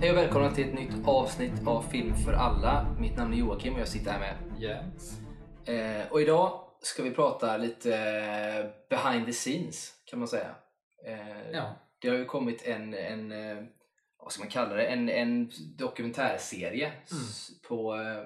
[0.00, 2.96] Hej och välkomna till ett nytt avsnitt av Film för alla.
[3.00, 4.36] Mitt namn är Joakim och jag sitter här med.
[4.62, 5.20] Jens.
[5.68, 10.54] Eh, och idag ska vi prata lite eh, behind the scenes kan man säga.
[11.06, 11.74] Eh, Ja.
[11.98, 13.64] Det har ju kommit en, en eh,
[14.18, 18.24] vad ska man kalla det, en, en dokumentärserie s- på, eh,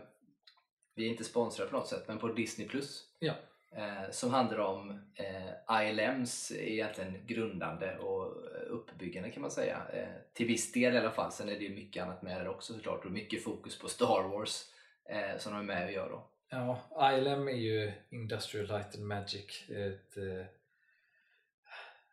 [0.96, 2.68] vi är inte sponsrade på något sätt, men på Disney+.
[2.68, 3.32] Plus Ja
[3.76, 8.36] eh, som handlar om eh, ILMs egentligen grundande och
[8.66, 9.82] uppbyggande kan man säga.
[9.92, 11.32] Eh, till viss del i alla fall.
[11.32, 14.22] Sen är det ju mycket annat med det också såklart och mycket fokus på Star
[14.22, 14.64] Wars
[15.04, 16.28] eh, som de är med och gör då.
[16.48, 19.64] Ja, ILM är ju Industrial Light and Magic.
[19.68, 20.46] Ett, eh,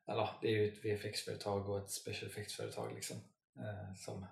[0.08, 2.94] eller, det är ju ett VFX-företag och ett special effects-företag.
[2.96, 3.18] Liksom,
[3.58, 4.26] eh, som,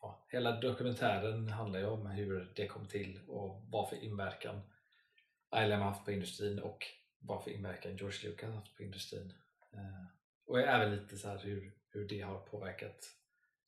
[0.00, 4.60] ja, hela dokumentären handlar ju om hur det kom till och vad för inverkan
[5.54, 6.86] ILM har haft på industrin och
[7.18, 9.32] vad för inverkan George Lucas har haft på industrin.
[9.72, 10.06] Eh,
[10.46, 13.16] och även lite så här hur, hur det har påverkat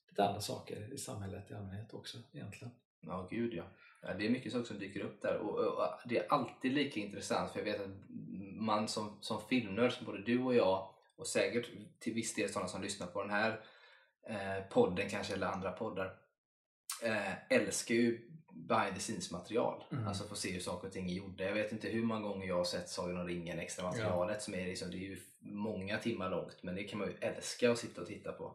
[0.09, 2.75] lite andra saker i samhället i allmänhet också egentligen.
[3.01, 3.65] Ja, gud ja.
[4.03, 4.15] ja.
[4.15, 7.01] Det är mycket saker som dyker upp där och, och, och det är alltid lika
[7.01, 7.91] intressant för jag vet att
[8.61, 12.69] man som, som filmnörd, som både du och jag och säkert till viss del sådana
[12.69, 13.61] som lyssnar på den här
[14.29, 16.15] eh, podden kanske eller andra poddar
[17.03, 18.31] eh, älskar ju
[18.67, 19.84] behind the scenes material.
[19.92, 20.09] Mm.
[20.09, 21.45] Alltså få se hur saker och ting är gjorda.
[21.45, 24.55] Jag vet inte hur många gånger jag har sett Sagan om ringen, extra materialet som
[24.55, 27.78] är liksom, det är ju många timmar långt men det kan man ju älska att
[27.78, 28.55] sitta och titta på.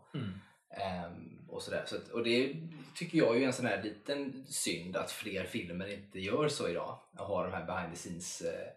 [0.77, 1.83] Ehm, och sådär.
[1.85, 2.55] Så och det
[2.95, 6.69] tycker jag är ju en sån här liten synd att fler filmer inte gör så
[6.69, 6.99] idag.
[7.19, 8.69] Och har de här behind the scenes eh,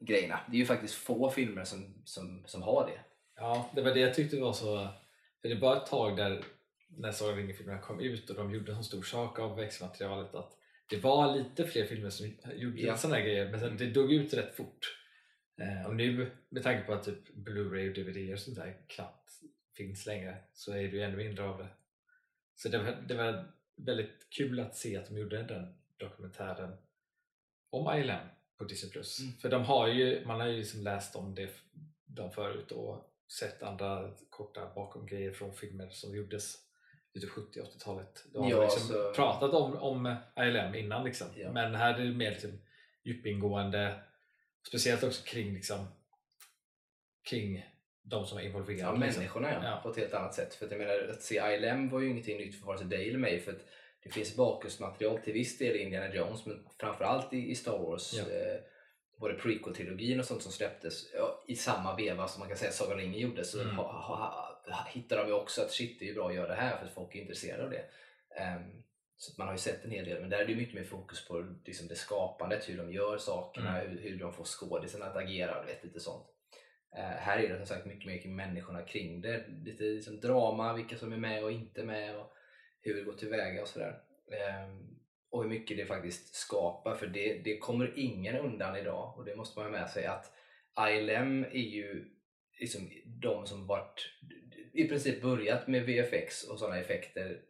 [0.00, 0.40] grejerna.
[0.46, 3.00] Det är ju faktiskt få filmer som, som, som har det.
[3.36, 4.88] Ja, det var det jag tyckte var så...
[5.42, 6.44] För det var ett tag där
[6.88, 10.56] när Sagan om ringen-filmerna kom ut och de gjorde en stor sak av växtmaterialet att
[10.90, 12.96] det var lite fler filmer som gjorde Ja.
[12.96, 14.98] sådana här grejer men sen det dog ut rätt fort.
[15.60, 19.30] Eh, och nu med tanke på att typ Blu-ray och DVD och sånt där knappt
[19.76, 21.68] finns längre så är det ju ännu mindre av det.
[22.54, 26.76] Så det var, det var väldigt kul att se att de gjorde den dokumentären
[27.70, 28.26] om ILM
[28.58, 28.92] på Disney+.
[28.92, 29.20] Plus.
[29.20, 29.32] Mm.
[29.32, 31.50] För de har ju, man har ju liksom läst om det
[32.06, 33.08] de förut och
[33.40, 36.54] sett andra korta bakom grejer från filmer som gjordes
[37.20, 38.24] typ 70 80-talet.
[38.32, 41.26] De har Ja, liksom så- pratat om, om ILM innan liksom.
[41.36, 41.52] Ja.
[41.52, 42.50] men här är det mer liksom
[43.04, 44.00] djupingående
[44.68, 45.86] speciellt också kring liksom
[47.30, 47.66] kring
[48.02, 48.82] de som är involverade.
[48.82, 49.20] Ja, liksom.
[49.20, 49.80] människorna ja, Ja.
[49.82, 50.54] på ett helt annat sätt.
[50.54, 53.08] För att jag menar, att se ILM var ju ingenting nytt för vare sig dig
[53.08, 53.40] eller mig.
[53.40, 53.60] För att
[54.02, 58.12] det finns bakgrundsmaterial till viss del i Indiana Jones men framförallt i, i Star Wars.
[58.14, 58.22] Ja.
[58.34, 58.60] Eh,
[59.18, 62.92] både prequel-trilogin och sånt som släpptes ja, i samma veva som man kan säga Sagan
[62.92, 63.44] om ringen gjorde.
[63.44, 63.76] Så Mm.
[63.76, 64.51] ha, ha,
[64.88, 66.94] hittar de ju också att shit, det är bra att göra det här för att
[66.94, 67.84] folk är intresserade av det.
[68.36, 68.82] Ehm,
[69.16, 71.28] så man har ju sett en hel del, men där är det mycket mer fokus
[71.28, 75.62] på liksom det skapandet, hur de gör sakerna, hur, hur de får skådisarna att agera
[75.62, 76.26] vet, lite sånt.
[76.96, 79.44] Eh, här är det som sagt mycket mer kring människorna kring det.
[79.64, 82.32] Lite liksom drama, vilka som är med och inte med och
[82.80, 84.00] hur det går tillväga och sådär.
[84.32, 84.92] Ehm,
[85.30, 89.36] och hur mycket det faktiskt skapar, för det, det kommer ingen undan idag och det
[89.36, 90.32] måste man ha med sig att
[90.90, 92.08] ILM är ju
[92.60, 94.08] liksom de som varit
[94.72, 97.42] i princip börjat med VFX och sådana effekter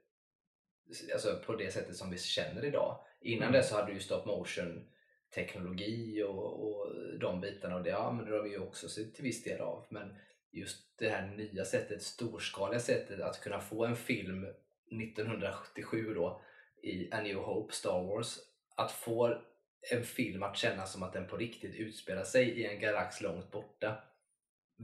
[1.13, 3.01] alltså på det sättet som vi känner idag.
[3.21, 3.53] Innan Mm.
[3.53, 4.89] det så hade du ju stop motion
[5.35, 9.61] teknologi och, och de bitarna och det använder de ju också sig till viss del
[9.61, 9.87] av.
[9.89, 10.17] Men
[10.51, 16.43] just det här nya sättet, storskaliga sättet att kunna få en film 1977 då
[16.83, 18.39] i A New Hope, Star Wars,
[18.77, 19.43] att få
[19.91, 23.51] en film att kännas som att den på riktigt utspelar sig i en galax långt
[23.51, 24.05] borta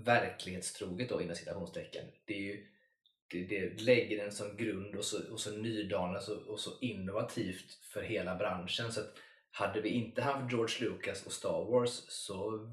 [0.05, 2.05] verklighetstroget då inom citationstecken.
[2.25, 2.67] Det, är ju,
[3.31, 7.73] det, det lägger den som grund och så, och så nydanande och, och så innovativt
[7.83, 8.93] för hela branschen.
[8.93, 9.15] Så att
[9.51, 12.69] hade vi inte haft George Lucas och Star Wars så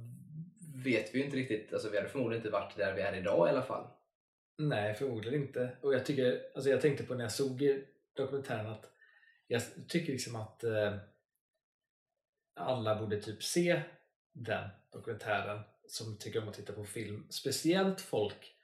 [0.84, 3.47] vet vi ju inte riktigt, alltså vi hade förmodligen inte varit där vi är idag
[3.47, 3.88] i alla fall.
[4.57, 5.78] Nej, förmodligen inte.
[5.81, 8.92] Och jag, tycker, alltså jag tänkte på när jag såg dokumentären att
[9.47, 10.96] jag tycker liksom att eh,
[12.56, 13.81] alla borde typ se
[14.34, 17.28] den dokumentären som tycker om att titta på film.
[17.29, 18.56] Speciellt folk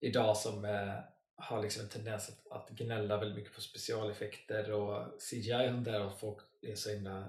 [0.00, 0.94] idag som eh,
[1.36, 6.06] har liksom en tendens att, att gnälla väldigt mycket på specialeffekter och CGI och där
[6.06, 7.28] och folk är så himla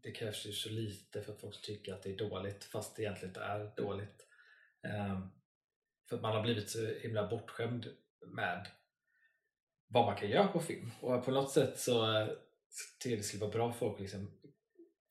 [0.00, 3.02] det krävs ju så lite för att folk tycker att det är dåligt fast det
[3.02, 4.26] egentligen inte är dåligt.
[4.82, 5.30] Um,
[6.08, 7.86] för att man har blivit så himla bortskämd
[8.26, 8.66] med
[9.86, 10.90] vad man kan göra på film.
[11.00, 12.28] Och på något sätt så eh,
[12.74, 14.30] så tycker jag det skulle vara bra för folk liksom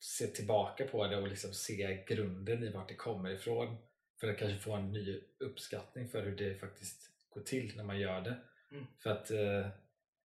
[0.04, 3.76] se tillbaka på det och liksom se grunden i vart det kommer ifrån.
[4.20, 8.00] För att kanske få en ny uppskattning för hur det faktiskt går till när man
[8.00, 8.36] gör det.
[8.70, 8.86] Mm.
[8.98, 9.68] För att eh,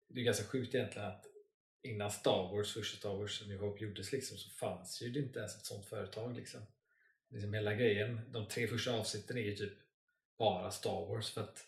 [0.07, 1.25] det är ganska sjukt egentligen att
[1.83, 5.39] innan Star Wars, första Star Wars New Hope gjordes liksom, så fanns ju det inte
[5.39, 6.35] ens ett sånt företag.
[6.35, 6.61] Liksom.
[7.29, 9.73] Liksom hela grejen, de tre första avsnitten är ju typ
[10.37, 11.65] bara Star Wars för att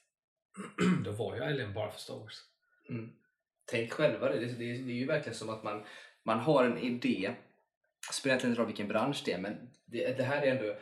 [1.05, 2.43] då var ju ILM bara för Star Wars.
[2.89, 3.11] Mm.
[3.65, 4.39] tänk själva det.
[4.39, 5.85] Det, det, det är ju verkligen som att man,
[6.23, 7.35] man har en idé.
[8.13, 10.75] Spelar egentligen inte roll vilken bransch det är, men det, det här är ändå...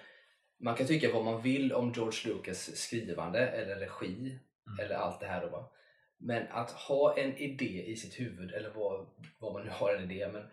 [0.62, 4.86] Man kan tycka vad man vill om George Lucas skrivande eller regi Mm.
[4.86, 5.42] eller allt det här.
[5.42, 5.72] Då, va?
[6.18, 9.08] Men att ha en idé i sitt huvud, eller vad,
[9.40, 10.44] vad man nu har en idé, men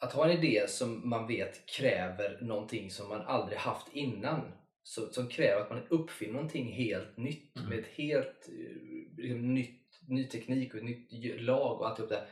[0.00, 4.52] att ha en idé som man vet kräver någonting som man aldrig haft innan.
[4.82, 7.68] Så, som kräver att man uppfinner någonting helt nytt Mm.
[7.68, 8.48] med ett helt
[9.16, 12.26] liksom, nytt, ny teknik och ett nytt lag och alltihop det här.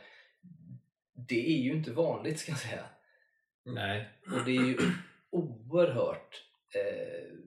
[1.29, 2.85] Det är ju inte vanligt ska jag säga.
[3.65, 4.09] Nej.
[4.25, 4.77] Och det är ju
[5.29, 6.43] oerhört
[6.75, 7.37] eh,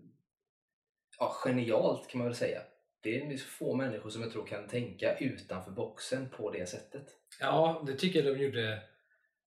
[1.19, 2.63] ja, genialt kan man väl säga.
[3.03, 7.07] Det är så få människor som jag tror kan tänka utanför boxen på det sättet.
[7.41, 8.83] Ja, det tycker jag de gjorde.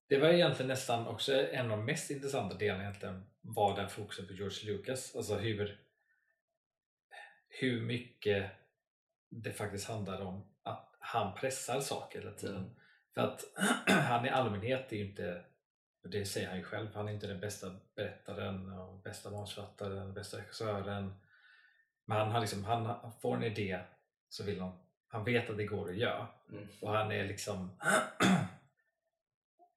[0.08, 4.26] Det var egentligen nästan också en av de mest intressanta delarna egentligen var den fokusen
[4.26, 5.16] på George Lucas.
[5.16, 5.80] Alltså hur,
[7.48, 8.50] hur mycket
[9.30, 12.56] det faktiskt handlar om att han pressar saker hela tiden.
[12.56, 12.70] Mm.
[13.14, 13.44] För att
[13.86, 15.44] han i allmänhet är ju inte,
[16.08, 20.38] det säger han ju själv, han är inte den bästa berättaren, och bästa manusförfattaren, bästa
[20.38, 21.14] regissören.
[22.04, 23.80] Men han, har liksom, han får en idé
[24.28, 24.72] så vill han,
[25.08, 26.28] han vet att det går att göra.
[26.48, 26.68] Mm.
[26.80, 27.70] Och han är liksom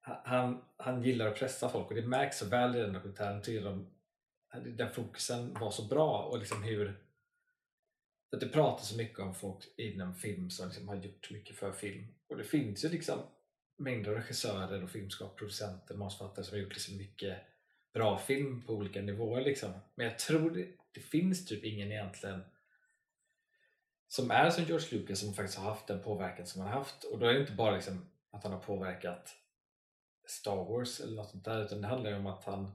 [0.00, 3.42] han, han gillar att pressa folk och det märks så väl i den dokumentären.
[3.42, 3.90] Tycker de,
[4.76, 7.00] den fokusen var så bra och liksom hur
[8.32, 11.72] att det pratas så mycket om folk inom film som liksom har gjort mycket för
[11.72, 12.06] film.
[12.28, 13.18] Och det finns ju liksom
[13.76, 17.38] mängder av regissörer och filmskapare, producenter, manusförfattare som har gjort liksom mycket
[17.92, 19.40] bra film på olika nivåer.
[19.40, 19.72] Liksom.
[19.94, 22.44] Men jag tror det, det finns typ ingen egentligen
[24.08, 27.04] som är som George Lucas som faktiskt har haft den påverkan som han har haft.
[27.04, 29.36] Och då är det inte bara liksom att han har påverkat
[30.26, 32.72] Star Wars eller något sånt där utan det handlar ju om att han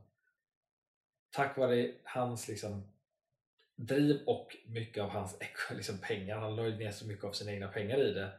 [1.29, 2.91] tack vare hans liksom
[3.75, 5.37] driv och mycket av hans
[5.71, 8.31] liksom, pengar, han la ju ner så mycket av sina egna pengar i det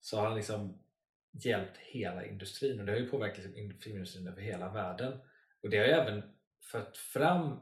[0.00, 0.78] så har han liksom
[1.44, 5.18] hjälpt hela industrin och det har ju påverkat liksom, in- filmindustrin över hela världen
[5.62, 6.22] och det har ju även
[6.72, 7.60] fört fram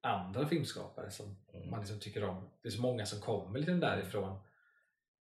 [0.00, 1.70] andra filmskapare som Mm.
[1.70, 2.50] man liksom tycker om.
[2.62, 4.38] Det är så många som kommer liksom därifrån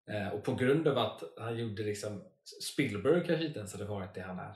[0.09, 2.23] eh, och på grund av att han gjorde liksom
[2.63, 4.53] Spielberg kanske inte ens hade varit det han är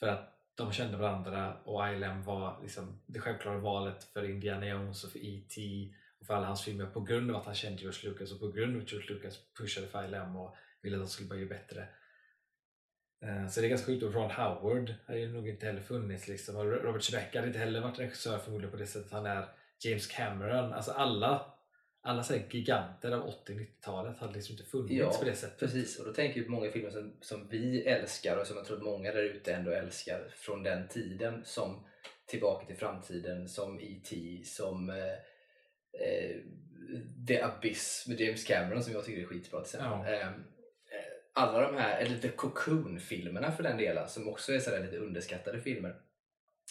[0.00, 5.04] för att de kände varandra och ILM var liksom det självklara valet för Indiana Jones
[5.04, 5.88] och för E.T.
[6.20, 8.48] och för alla hans filmer på grund av att han kände George Lucas och på
[8.50, 11.88] grund av att George Lucas pushade för ILM och ville att de skulle göra bättre.
[13.22, 16.28] Eh, Så det är ganska sjukt och Ron Howard hade ju nog inte heller funnits
[16.28, 16.56] liksom.
[16.56, 19.48] och Robert Zemeckis hade inte heller varit regissör förmodligen på det sättet han är.
[19.84, 21.54] James Cameron, alltså alla
[22.00, 25.58] alla så giganter av 80-90-talet hade liksom inte funnits Ja, på det sättet.
[25.58, 28.66] Precis, och då tänker vi på många filmer som, som vi älskar och som jag
[28.66, 31.84] tror att många där ute ändå älskar från den tiden som
[32.26, 34.42] Tillbaka till framtiden, som E.T.
[34.44, 34.96] som eh,
[36.02, 36.36] eh,
[37.28, 40.12] The Abyss med James Cameron som jag tycker är skitbra till exempel.
[40.12, 40.32] Ja.
[41.38, 45.60] Alla de här, eller The Cocoon-filmerna för den delen, som också är sådär lite underskattade
[45.60, 45.94] filmer.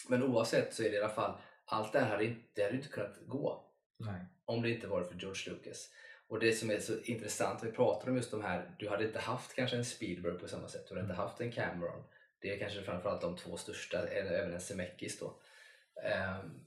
[0.08, 2.76] Men oavsett så är det i alla fall, allt det här hade inte, det hade
[2.76, 3.64] inte kunnat gå
[3.96, 4.20] Nej.
[4.44, 5.88] om det inte varit för George Lucas.
[6.26, 9.18] Och det som är så intressant, vi pratar om just de här, du hade inte
[9.18, 12.04] haft kanske en Spielberg på samma sätt, du hade inte haft en Cameron.
[12.40, 15.40] Det är kanske framförallt de två största, även en Zemeckis då.
[16.04, 16.60] Ehm,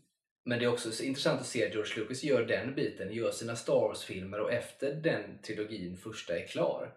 [0.44, 3.32] men det är också så intressant att se att George Lucas gör den biten, gör
[3.32, 6.94] sina Star Wars-filmer och efter den trilogin första är klar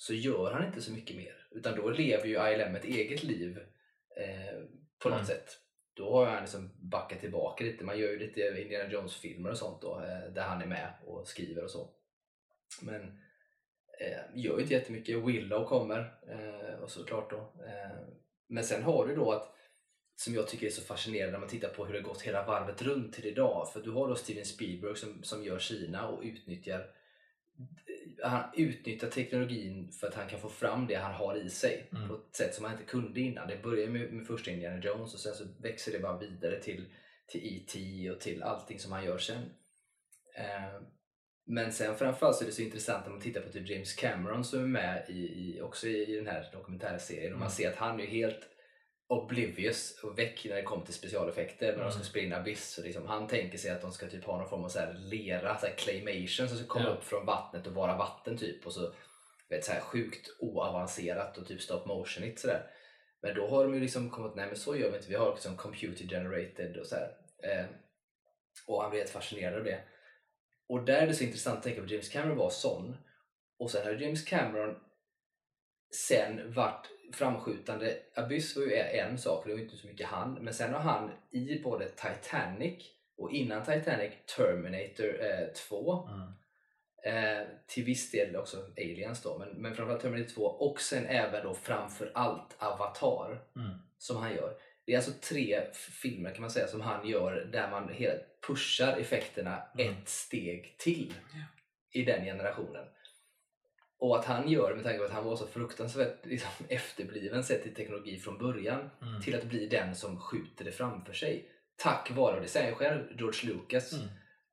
[0.00, 1.46] så gör han inte så mycket mer.
[1.50, 3.58] Utan då lever ju ILM ett eget liv
[4.16, 4.62] eh,
[4.98, 5.26] på något Mm.
[5.26, 5.58] sätt.
[5.94, 7.84] Då har han liksom backat tillbaka lite.
[7.84, 11.26] Man gör ju lite Indiana Jones-filmer och sånt då, eh, där han är med och
[11.26, 11.90] skriver och så.
[12.82, 13.02] Men
[14.00, 15.16] eh, gör ju inte jättemycket.
[15.16, 17.36] Willow kommer eh, och såklart då.
[17.66, 17.98] Eh,
[18.48, 19.56] men sen har du då att
[20.16, 22.82] som jag tycker är så fascinerande när man tittar på hur det gått hela varvet
[22.82, 23.72] runt till idag.
[23.72, 26.90] För du har då Steven Spielberg som, som gör Kina och utnyttjar
[28.22, 32.08] han utnyttjar teknologin för att han kan få fram det han har i sig Mm.
[32.08, 33.48] på ett sätt som han inte kunde innan.
[33.48, 36.86] Det börjar med, med första Indiana Jones och sen så växer det bara vidare till,
[37.28, 38.10] till E.T.
[38.10, 39.42] och till allting som han gör sen.
[40.36, 40.80] Eh,
[41.46, 44.44] men sen framförallt så är det så intressant när man tittar på typ James Cameron
[44.44, 47.50] som är med i, i, också i den här dokumentärserien och man Mm.
[47.56, 48.49] ser att han är helt
[49.10, 52.04] oblivious och väck när det kommer till specialeffekter när de ska Mm.
[52.06, 52.70] spela in Abyss.
[52.70, 54.92] Så liksom, han tänker sig att de ska typ ha någon form av så här
[54.98, 56.90] lera, så här claymation som ska komma Ja.
[56.90, 58.66] upp från vattnet och vara vatten typ.
[58.66, 58.92] Och så
[59.48, 62.70] vet, så här sjukt oavancerat och typ stop motionigt sådär.
[63.22, 65.32] Men då har de ju liksom kommit, nej men så gör vi inte, vi har
[65.32, 67.16] liksom computer generated och så här.
[67.42, 67.64] Eh,
[68.66, 69.80] och han blir helt fascinerad av det.
[70.68, 72.96] Och där är det så intressant att tänka på James Cameron var sån.
[73.58, 74.76] Och sen har James Cameron
[76.08, 77.96] sen varit framskjutande.
[78.14, 80.34] Abyss var ju en sak, det var inte så mycket han.
[80.34, 82.84] Men sen har han i både Titanic
[83.16, 86.32] och innan Titanic Terminator eh, 2 Mm.
[87.04, 91.44] Eh, till viss del också Aliens då, men, men framförallt Terminator 2 och sen även
[91.44, 93.70] då framför allt Avatar Mm.
[93.98, 94.56] som han gör.
[94.86, 98.14] Det är alltså tre filmer kan man säga som han gör där man hela
[98.46, 99.92] pushar effekterna Mm.
[99.92, 101.14] ett steg till
[101.92, 102.84] i den generationen.
[104.00, 107.44] Och att han gör det med tanke på att han var så fruktansvärt liksom, efterbliven
[107.44, 109.22] sett till teknologi från början Mm.
[109.22, 111.48] till att bli den som skjuter det framför sig.
[111.76, 114.06] Tack vare, och det säger själv, George Lucas Mm.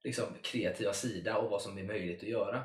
[0.04, 2.64] liksom, kreativa sida och vad som är möjligt att göra.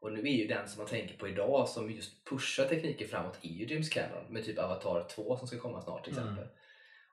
[0.00, 3.38] Och nu är ju den som man tänker på idag som just pushar tekniken framåt
[3.42, 6.24] är ju James Cameron med typ Avatar 2 som ska komma snart till Mm.
[6.24, 6.46] exempel.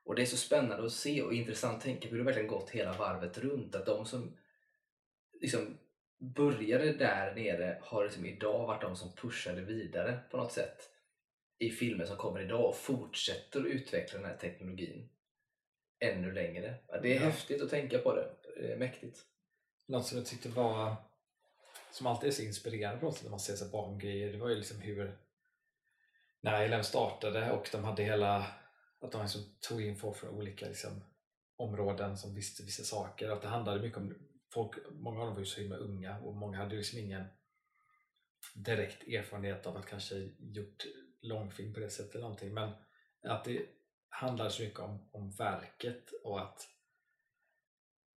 [0.06, 2.48] Och det är så spännande att se och intressant att tänka på hur det verkligen
[2.48, 3.76] gått hela varvet runt.
[3.76, 4.38] Att de som
[5.42, 5.78] liksom
[6.20, 10.90] började där nere har liksom idag varit de som pushade vidare på något sätt
[11.60, 15.10] i filmer som kommer idag och fortsätter att utveckla den här teknologin
[16.00, 16.76] ännu längre.
[17.02, 17.22] Det är Ja.
[17.22, 18.30] häftigt att tänka på det.
[18.58, 19.20] Det är mäktigt.
[19.88, 20.96] Något som jag tyckte var
[21.92, 24.38] som alltid är så inspirerande på något sätt när man ser sig bakom grejer, det
[24.38, 25.18] var ju liksom hur
[26.42, 28.46] när ILM startade och de hade hela
[29.02, 31.04] att de liksom tog in folk från olika liksom,
[31.58, 33.30] områden som visste vissa saker.
[33.30, 36.36] Att det handlade mycket om folk, många av dem var ju så himla unga och
[36.36, 37.26] många hade ju liksom ingen
[38.56, 40.86] direkt erfarenhet av att kanske gjort
[41.22, 42.54] långfilm på det sättet eller någonting.
[42.54, 42.72] Men
[43.24, 43.66] att det
[44.10, 46.68] handlar så mycket om, om verket och att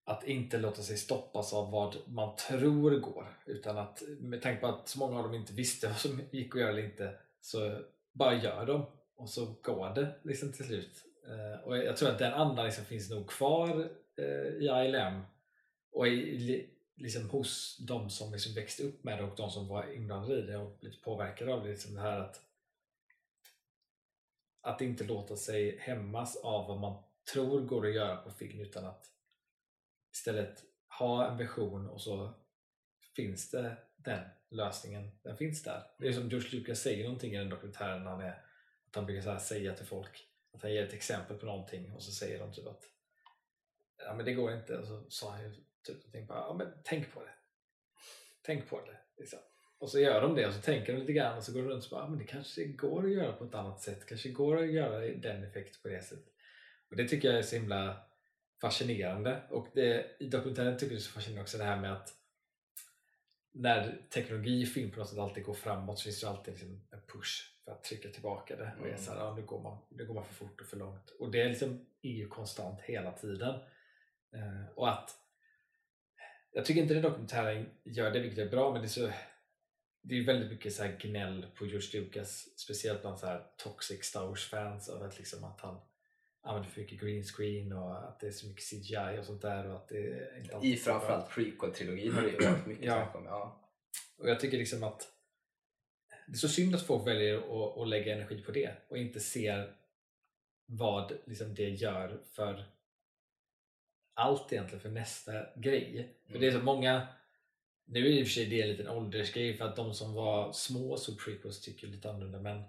[0.03, 4.67] att inte låta sig stoppas av vad man tror går utan att med tanke på
[4.67, 7.81] att så många av dem inte visste vad som gick att göra eller inte så
[8.11, 8.85] bara gör de
[9.15, 11.05] och så går det liksom till slut.
[11.27, 15.21] Eh, och jag tror att den andan liksom finns nog kvar eh, i ILM
[15.91, 19.93] och i, liksom hos de som liksom växte upp med det och de som var
[19.93, 21.69] inblandade i det och blivit påverkade av det.
[21.69, 22.41] Liksom det här att
[24.62, 28.86] att inte låta sig hämmas av vad man tror går att göra på film utan
[28.86, 29.05] att
[30.13, 30.63] istället
[31.00, 32.33] ha en vision och så
[33.15, 35.83] finns det den lösningen, den finns där.
[36.00, 38.45] Det är som George Lucas säger någonting i den dokumentären han är,
[38.88, 41.93] att han brukar så här säga till folk att han ger ett exempel på någonting
[41.93, 42.83] och så säger de typ att
[43.98, 46.67] ja men det går inte och så sa han ju typ någonting bara, ja men
[46.83, 47.33] tänk på det.
[48.41, 48.97] Tänk på det.
[49.17, 49.39] Liksom.
[49.79, 51.67] Och så gör de det och så tänker de lite grann och så går de
[51.69, 54.29] runt och så bara, men det kanske går att göra på ett annat sätt, kanske
[54.29, 56.33] går att göra den effekt på det sättet.
[56.89, 58.03] Och det tycker jag är så himla
[58.61, 61.93] fascinerande och det, i dokumentären tycker jag det är så fascinerande också det här med
[61.93, 62.13] att
[63.53, 66.88] när teknologi i film på något sätt alltid går framåt så finns det alltid liksom
[66.91, 68.71] en push för att trycka tillbaka det.
[68.79, 68.97] Och Mm.
[68.97, 71.09] så här, ja, nu, går man, nu går man för fort och för långt.
[71.09, 73.59] Och det är, liksom, är ju konstant hela tiden.
[74.35, 75.15] Eh, och att
[76.53, 79.12] jag tycker inte den dokumentären gör det, vilket är bra, men det är så
[80.03, 84.03] det är väldigt mycket så här gnäll på George Lucas, speciellt bland så här toxic
[84.03, 85.79] Star Wars-fans av att, liksom att han
[86.43, 89.70] använder för mycket green screen och att det är så mycket CGI och sånt där.
[89.70, 92.93] Och att det inte I framförallt prequel-trilogin har det varit mycket Ja.
[92.93, 93.25] snack om.
[93.25, 93.70] Ja.
[94.17, 95.08] Och jag tycker liksom att
[96.27, 99.20] det är så synd att folk väljer att, att lägga energi på det och inte
[99.20, 99.75] ser
[100.65, 102.65] vad liksom det gör för
[104.13, 106.15] allt egentligen för nästa grej.
[106.32, 107.08] För det är så många
[107.86, 110.13] nu är det i och för sig det en liten åldersgrej för att de som
[110.13, 112.63] var små så prequels tycker lite annorlunda men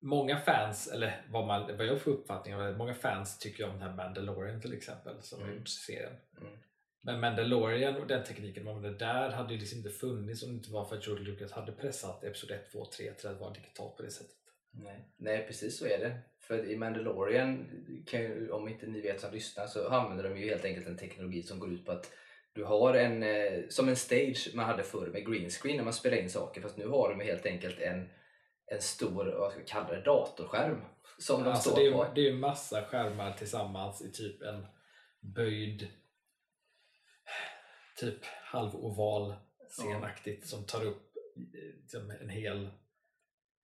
[0.00, 3.82] många fans, eller vad, man, vad jag får uppfattning av, många fans tycker om den
[3.82, 5.58] här Mandalorian till exempel som har Mm.
[5.58, 6.12] gjort serien.
[6.40, 6.52] Mm.
[7.00, 10.54] Men Mandalorian och den tekniken de använde där hade ju liksom inte funnits om det
[10.54, 13.40] inte var för att George Lucas hade pressat Episod 1, 2 och 3 till att
[13.40, 14.36] vara digitalt på det sättet.
[14.76, 15.08] Nej.
[15.16, 16.18] Nej, precis så är det.
[16.40, 17.70] För i Mandalorian,
[18.06, 21.42] kan om inte ni vet som lyssnar, så använder de ju helt enkelt en teknologi
[21.42, 22.12] som går ut på att
[22.52, 25.92] du har en, eh, som en stage man hade förr med green screen när man
[25.92, 28.08] spelar in saker, fast nu har de helt enkelt en,
[28.66, 30.80] en stor, vad ska vi kalla det, datorskärm
[31.18, 32.06] som de Alltså står det, är, på.
[32.14, 34.66] det är ju massa skärmar tillsammans i typ en
[35.20, 35.88] böjd
[38.00, 39.34] typ halvoval
[39.68, 41.16] scenaktigt som tar upp
[41.94, 42.70] eh, en hel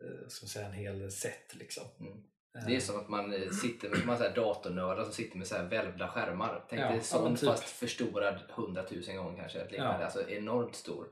[0.04, 1.84] eh, man säga, en hel set liksom.
[2.00, 2.12] Mm.
[2.58, 5.46] Eh, Det är som att man eh, sitter med man säger, datornördar som sitter med
[5.46, 6.64] så här välvda skärmar.
[6.68, 7.48] Tänk Ja, dig sån typ.
[7.48, 9.66] fast förstorad hundratusen gånger kanske.
[9.70, 9.84] Ja.
[9.84, 11.06] Alltså enormt stor.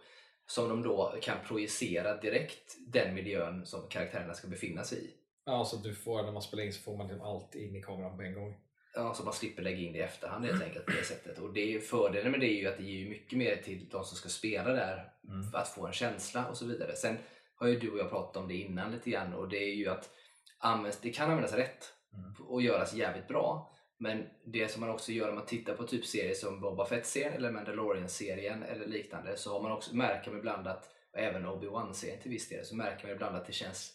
[0.47, 5.11] Som de då kan projicera direkt den miljön som karaktärerna ska befinna sig i.
[5.45, 7.83] Ja, så du får, när man spelar in så får man liksom allt in i
[7.83, 8.55] kameran på en gång.
[8.95, 11.39] Ja, så man slipper lägga in det i efterhand helt enkelt på det sättet.
[11.39, 14.05] Och det är, fördelen med det är ju att det ger mycket mer till de
[14.05, 15.55] som ska spela där Mm.
[15.55, 16.97] att få en känsla och så vidare.
[16.97, 17.17] Sen
[17.61, 19.88] har ju du och jag pratat om det innan lite grann och det är ju
[19.88, 20.11] att
[20.59, 22.35] används, det kan användas rätt Mm.
[22.49, 23.73] och göras jävligt bra.
[23.99, 27.33] Men det som man också gör om man tittar på typ serier som Boba Fett-serien
[27.33, 32.21] eller Mandalorian-serien eller liknande så har man också, märker man ibland att, och även Obi-Wan-serien
[32.21, 33.95] till viss del, så märker man ibland att det känns,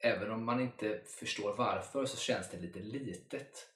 [0.00, 3.66] även om man inte förstår varför, så känns det lite litet.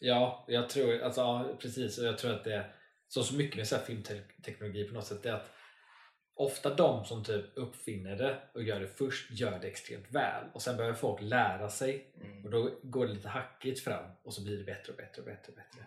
[0.00, 1.98] Ja, jag tror, alltså, ja, precis.
[1.98, 2.74] Och jag tror att det är
[3.08, 5.22] så, så mycket med så här filmteknologi på något sätt.
[5.22, 5.50] Det är att
[6.34, 10.62] ofta de som typ uppfinner det och gör det först gör det extremt väl och
[10.62, 12.44] sen behöver folk lära sig Mm.
[12.44, 15.26] och då går det lite hackigt fram och så blir det bättre och bättre och
[15.26, 15.52] bättre.
[15.52, 15.86] Och, bättre.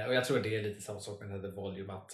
[0.00, 2.12] Eh, och jag tror det är lite samma sak med den här The Volume att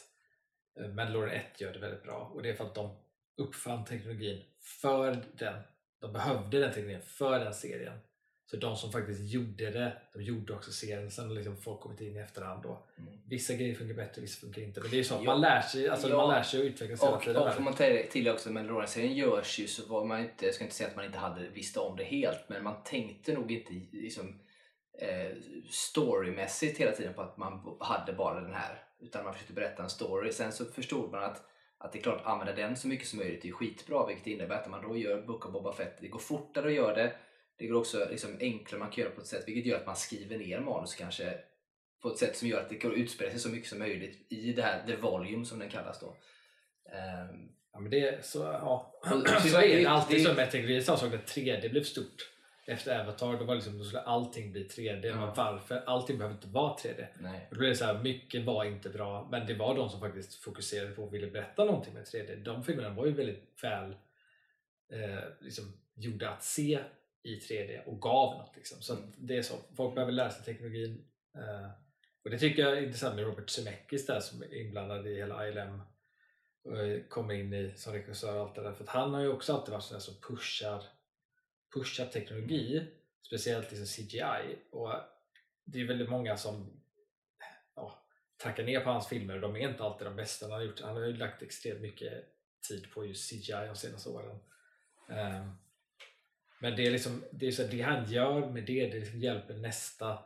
[0.80, 2.96] eh, Mandalorian 1 gör det väldigt bra och det är för att de
[3.36, 4.44] uppfann teknologin
[4.82, 5.62] för den.
[6.00, 7.98] De behövde den teknologin för den serien.
[8.52, 11.10] Så de som faktiskt gjorde det, de gjorde också serien.
[11.10, 12.86] Sen har liksom folk kommit in i efterhand då.
[12.98, 13.12] Mm.
[13.28, 14.80] Vissa grejer funkar bättre, vissa funkar inte.
[14.80, 16.16] Men det är så att man lär sig, alltså Ja.
[16.16, 17.42] man lär sig och utvecklas hela Och, tiden.
[17.42, 17.74] och får man
[18.10, 21.04] till också, Mandalorian-serien görs ju så var man inte, jag ska inte säga att man
[21.04, 24.40] inte hade visste om det helt, men man tänkte nog inte liksom,
[24.98, 25.36] eh,
[25.70, 28.82] storymässigt hela tiden på att man hade bara den här.
[29.00, 30.32] Utan man försökte berätta en story.
[30.32, 31.42] Sen så förstod man att,
[31.78, 34.54] att det är klart, att använda den så mycket som möjligt är skitbra, vilket innebär
[34.54, 37.12] att när man då gör Book of Boba Fett, det går fortare att göra det.
[37.58, 39.86] Det går också liksom enklare, man kan göra det på ett sätt vilket gör att
[39.86, 41.38] man skriver ner manus kanske
[42.02, 44.52] på ett sätt som gör att det kan utspela sig så mycket som möjligt i
[44.52, 46.16] det här, the volume som den kallas då.
[46.92, 48.94] Ehm, Ja, men det är så, ja.
[49.00, 50.80] Och- så är det det- alltid det- så med teknologi.
[50.82, 52.30] Samma sak när 3D blev stort.
[52.66, 55.06] Efter Avatar då, var liksom, då skulle allting bli 3D.
[55.06, 55.16] Ja.
[55.16, 55.82] Men varför?
[55.86, 57.06] Allting behöver inte vara 3D.
[57.20, 57.46] nej.
[57.50, 60.00] Och då blev det så här, mycket var inte bra, men det var de som
[60.00, 62.36] faktiskt fokuserade på och ville berätta någonting med 3D.
[62.36, 63.90] De filmerna var ju väldigt väl
[64.92, 66.78] eh, liksom, gjorda att se
[67.22, 68.56] i 3D och gav något.
[68.56, 68.82] Liksom.
[68.82, 69.12] Så Mm.
[69.16, 69.54] det är så.
[69.76, 71.04] Folk behöver lära sig teknologin.
[71.38, 71.70] Eh,
[72.24, 75.48] och det tycker jag är intressant med Robert Zemeckis där som är inblandad i hela
[75.48, 75.82] ILM
[76.64, 78.72] och eh, kommer in i som regissör och allt det där.
[78.72, 80.84] För att han har ju också alltid varit sån som pushar,
[81.74, 82.86] pushar teknologi,
[83.26, 84.58] speciellt liksom CGI.
[84.70, 84.92] Och
[85.64, 86.82] det är väldigt många som
[87.76, 90.60] ja, tackar ner på hans filmer och de är inte alltid de bästa han har
[90.62, 90.80] gjort.
[90.80, 92.24] Han har ju lagt extremt mycket
[92.68, 94.38] tid på just CGI de senaste åren.
[95.08, 95.50] Ehm,
[96.62, 99.54] men det är liksom det, är så det han gör med det, det liksom hjälper
[99.54, 100.18] nästa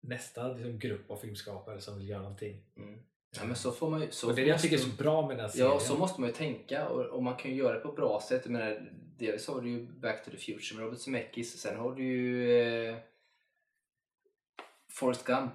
[0.00, 2.62] nästa liksom grupp av filmskapare som vill göra någonting.
[2.76, 2.98] Mm.
[3.36, 5.26] Ja, men så får man så och det är det jag tycker är så bra
[5.26, 5.70] med den här serien.
[5.70, 7.96] Ja, så måste man ju tänka och, och man kan ju göra det på ett
[7.96, 8.40] bra sätt.
[8.44, 11.94] Jag menar, dels har du ju Back to the Future med Robert Zemeckis, sen har
[11.94, 12.96] du ju eh,
[14.92, 15.52] Forrest Gump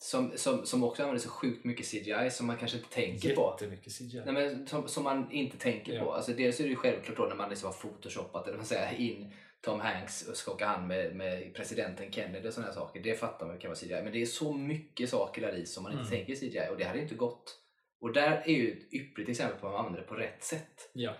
[0.00, 3.56] som, som, som också använder så sjukt mycket CGI som man kanske inte tänker på.
[3.60, 4.22] Jättemycket CGI.
[4.26, 6.04] Nej, men som, som man inte tänker Ja.
[6.04, 6.12] på.
[6.12, 8.94] Alltså, dels är det ju självklart då när man liksom har photoshopat eller man säger,
[9.00, 13.00] in Tom Hanks och skaka hand med, med presidenten Kennedy och sådana saker.
[13.00, 14.02] Det fattar man kan vara CGI.
[14.02, 16.26] Men det är så mycket saker där i som man inte Mm.
[16.26, 17.58] tänker CGI och det hade inte gått.
[18.00, 20.90] Och där är ju ett ypperligt exempel på att man använder det på rätt sätt.
[20.92, 21.14] Ja.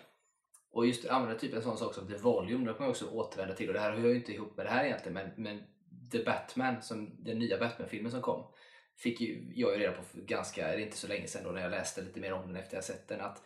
[0.72, 3.06] Och just att använda typ en sån sak som The Volume, det kan man också
[3.10, 3.68] återvända till.
[3.68, 5.62] Och det här hör ju inte ihop med det här egentligen, men, men
[6.12, 8.52] The Batman, som, den nya Batman-filmen som kom,
[8.98, 11.50] fick ju jag ju reda på för ganska, det är inte så länge sedan då
[11.50, 13.42] när jag läste lite mer om den efter jag sett den, att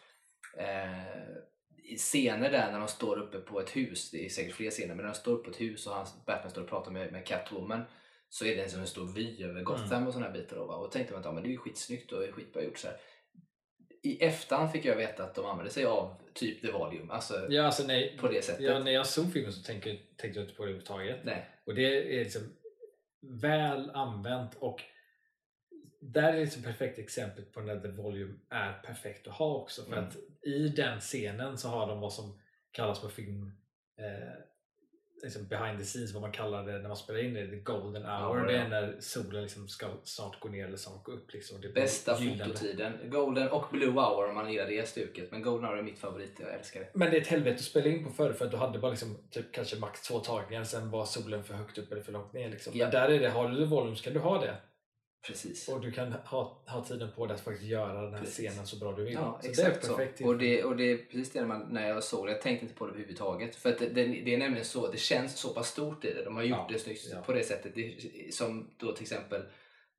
[0.58, 1.22] eh,
[1.84, 4.94] i scener där när de står uppe på ett hus, det är säkert fler scener,
[4.94, 7.12] men när de står uppe på ett hus och hans, Batman står och pratar med,
[7.12, 7.82] med Catwoman
[8.28, 10.56] så är det som en stor vy över Gotham och sådana här bitar.
[10.56, 10.74] Då, va?
[10.76, 12.78] Och då tänkte man att ja, men det är ju skitsnyggt och skitbra gjort.
[12.78, 12.96] Så här.
[14.02, 17.62] I efterhand fick jag veta att de använde sig av typ The Volume, alltså Ja,
[17.62, 18.64] alltså, nej, på det sättet.
[18.64, 21.24] ja, när jag såg filmen så tänkte, tänkte jag inte på det överhuvudtaget.
[21.24, 21.48] Nej.
[21.66, 22.42] Och det är liksom
[23.42, 24.82] väl använt och
[26.02, 29.82] där är liksom perfekt exempel på när The Volume är perfekt att ha också.
[29.82, 30.04] För Mm.
[30.04, 32.38] att i den scenen så har de vad som
[32.72, 33.52] kallas på film
[33.98, 34.34] eh,
[35.22, 38.02] liksom behind the scenes, vad man kallar det när man spelar in det, the golden
[38.02, 38.38] hour.
[38.38, 41.32] Ja, det är när solen liksom ska snart gå ner eller snart gå upp.
[41.32, 41.60] Liksom.
[41.60, 42.92] Det Bästa fototiden.
[43.10, 45.30] Golden och Blue Hour om man gillar det stuket.
[45.30, 46.90] Men Golden Hour är mitt favorit, jag älskar det.
[46.94, 48.90] Men det är ett helvete att spela in på förr för att du hade bara
[48.90, 52.32] liksom, typ, kanske max två tagningar, sen var solen för högt upp eller för långt
[52.32, 52.50] ner.
[52.50, 52.72] Liksom.
[52.76, 52.84] Ja.
[52.84, 54.56] Men där är det, har du The Volume så kan du ha det.
[55.26, 55.68] Precis.
[55.68, 58.48] Och du kan ha, ha tiden på dig att faktiskt göra den här Precis.
[58.50, 59.12] scenen så bra du vill.
[59.14, 60.26] Ja, så exakt det är så.
[60.28, 62.32] Och det, och det är precis det man, när jag såg det.
[62.32, 63.56] Jag tänkte inte på det överhuvudtaget.
[63.56, 66.24] För att det, det, det är nämligen så, det känns så pass stort i det.
[66.24, 67.20] De har gjort Ja, det snyggt ja.
[67.22, 67.74] på det sättet.
[67.74, 67.94] Det,
[68.34, 69.42] som då till exempel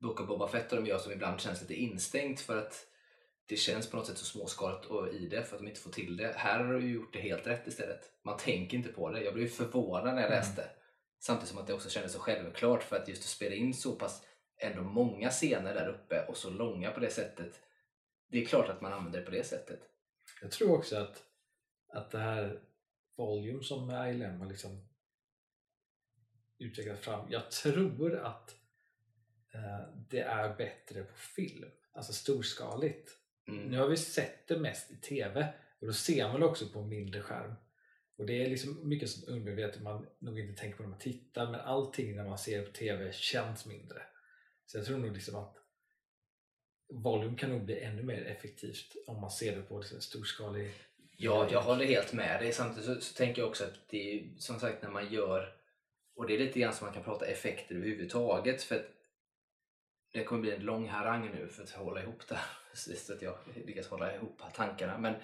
[0.00, 2.86] Book of Boba Fett och de gör som ibland känns lite instängt för att
[3.48, 5.90] det känns på något sätt så småskaligt och i det för att de inte får
[5.90, 6.32] till det.
[6.36, 8.00] Här har de gjort det helt rätt istället.
[8.24, 9.22] Man tänker inte på det.
[9.24, 10.38] Jag blev förvånad när jag Mm.
[10.38, 10.64] läste.
[11.20, 13.92] Samtidigt som att det också kändes så självklart för att just att spela in så
[13.96, 14.22] pass
[14.58, 17.60] ändå många scener där uppe och så långa på det sättet.
[18.28, 19.80] Det är klart att man använder det på det sättet.
[20.42, 21.22] Jag tror också att,
[21.88, 22.60] att det här
[23.16, 24.88] Volume som ILM har liksom
[26.58, 28.56] utvecklat fram, jag tror att
[29.54, 33.10] eh, det är bättre på film, alltså storskaligt.
[33.48, 33.64] Mm.
[33.64, 35.48] Nu har vi sett det mest i TV
[35.80, 37.54] och då ser man det också på en mindre skärm.
[38.16, 41.50] Och det är liksom mycket som undermedvetet man nog inte tänker på när man tittar
[41.50, 44.02] men allting när man ser på TV känns mindre.
[44.66, 45.56] Så jag tror nog liksom att
[46.88, 50.74] volym kan nog bli ännu mer effektivt om man ser det på liksom storskalig
[51.16, 52.52] Ja, jag håller helt med dig.
[52.52, 55.56] Samtidigt så, så tänker jag också att det är som sagt när man gör
[56.16, 58.86] och det är lite grann som man kan prata effekter överhuvudtaget för att
[60.12, 63.22] det kommer bli en lång harang nu för att hålla ihop det här så att
[63.22, 64.98] jag lyckas hålla ihop tankarna.
[64.98, 65.14] Men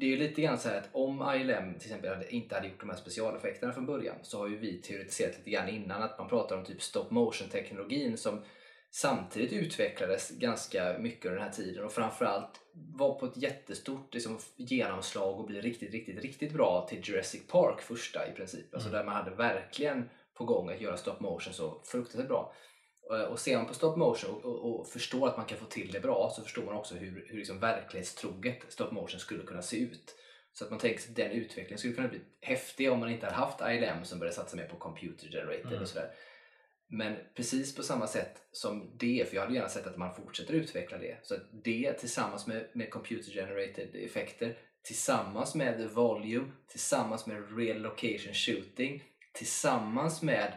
[0.00, 2.80] det är ju lite grann så här att om ILM till exempel inte hade gjort
[2.80, 6.28] de här specialeffekterna från början så har ju vi teoretiserat lite grann innan att man
[6.28, 8.42] pratar om typ stop motion teknologin som
[8.90, 14.38] samtidigt utvecklades ganska mycket under den här tiden och framförallt var på ett jättestort liksom,
[14.56, 18.74] genomslag och bli riktigt, riktigt, riktigt bra till Jurassic Park första i princip.
[18.74, 22.52] Alltså där man hade verkligen på gång att göra stop motion så fruktansvärt bra.
[23.10, 25.64] Eh, och ser man på stop motion och, och, och, förstår att man kan få
[25.64, 29.62] till det bra så förstår man också hur, hur liksom verklighetstroget stop motion skulle kunna
[29.62, 30.14] se ut.
[30.52, 33.26] Så att man tänker sig att den utvecklingen skulle kunna bli häftig om man inte
[33.26, 35.82] hade haft ILM som började satsa mer på computer generated mm.
[35.82, 36.10] och sådär.
[36.90, 40.54] Men precis på samma sätt som det, för jag hade gärna sett att man fortsätter
[40.54, 41.18] utveckla det.
[41.22, 47.80] Så att det tillsammans med, med computer generated effekter, tillsammans med volume, tillsammans med real
[47.80, 50.52] location shooting, tillsammans med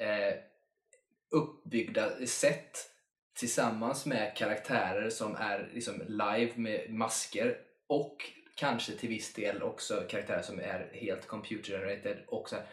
[0.00, 0.34] eh,
[1.30, 2.90] uppbyggda set,
[3.38, 8.16] tillsammans med karaktärer som är liksom live med masker och
[8.56, 12.24] kanske till viss del också karaktärer som är helt computer generated.
[12.28, 12.66] Och så här,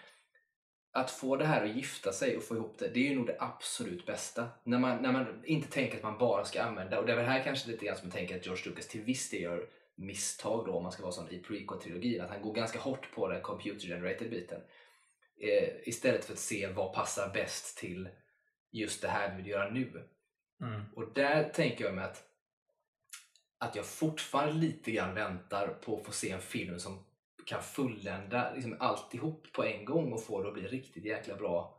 [0.92, 3.28] att få det här att gifta sig och få ihop det, det är ju nog
[3.28, 4.50] det absolut bästa.
[4.64, 7.26] När man, när man inte tänker att man bara ska använda, och det är väl
[7.26, 10.66] här kanske lite grann som jag tänker att George Lucas till viss del gör misstag
[10.66, 13.42] då om man ska vara sån i prequel-trilogin, att han går ganska hårt på den
[13.42, 14.62] computer generated biten.
[15.42, 18.10] Eh, istället för att se vad passar bäst till
[18.72, 20.10] just det här vi vill göra nu.
[20.62, 20.82] Mm.
[20.96, 22.24] Och där tänker jag mig att,
[23.60, 27.06] att jag fortfarande lite grann väntar på att få se en film som
[27.46, 31.78] kan fullända liksom alltihop på en gång och få det att bli riktigt jäkla bra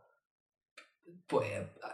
[1.27, 1.43] på,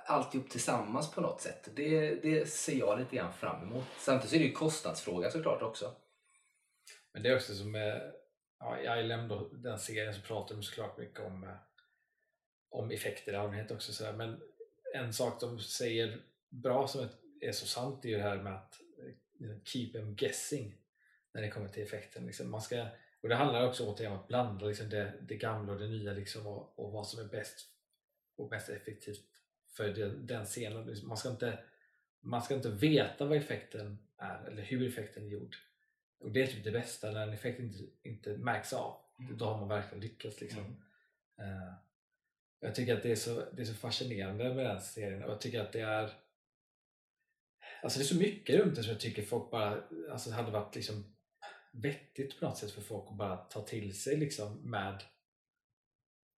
[0.05, 1.69] alltihop tillsammans på något sätt.
[1.75, 3.85] Det, det ser jag lite grann fram emot.
[3.97, 5.95] Samtidigt är det ju kostnadsfråga såklart också.
[7.13, 8.13] Men det är också som med
[8.59, 11.55] ja, i ILM då, den serien så pratar de såklart mycket om, eh,
[12.69, 13.93] om effekter i allmänhet också.
[13.93, 14.41] Så Men
[14.93, 17.07] en sak de säger bra som
[17.41, 18.79] är så sant är ju det här med att
[19.41, 20.77] eh, keep them guessing
[21.33, 22.25] när det kommer till effekten.
[22.25, 22.85] Liksom man ska
[23.25, 26.13] och det handlar också återigen om att blanda liksom det, det gamla och det nya
[26.13, 27.67] liksom och, och vad som är bäst
[28.37, 29.21] och mest effektivt
[29.75, 30.85] för den, den scenen.
[30.87, 31.59] Liksom, man ska, inte,
[32.21, 35.55] man ska inte veta vad effekten är eller hur effekten är gjord.
[36.19, 38.97] Och det är typ det bästa, när en effekt inte, inte märks av.
[39.19, 39.37] Mm.
[39.37, 40.41] Då har man verkligen lyckats.
[40.41, 40.83] Liksom.
[41.37, 41.51] Mm.
[41.51, 41.73] Uh,
[42.65, 45.41] jag tycker att det är, så, det är så fascinerande med den serien och jag
[45.41, 46.13] tycker att det är
[47.83, 50.75] Alltså det är så mycket runt det som jag tycker folk bara alltså hade varit
[50.75, 51.15] liksom
[51.71, 55.03] vettigt på något sätt för folk att bara ta till sig liksom med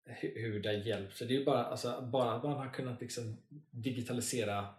[0.05, 1.19] hur det hjälpt.
[1.19, 3.37] Det är bara, alltså, bara att man har kunnat liksom
[3.71, 4.75] digitalisera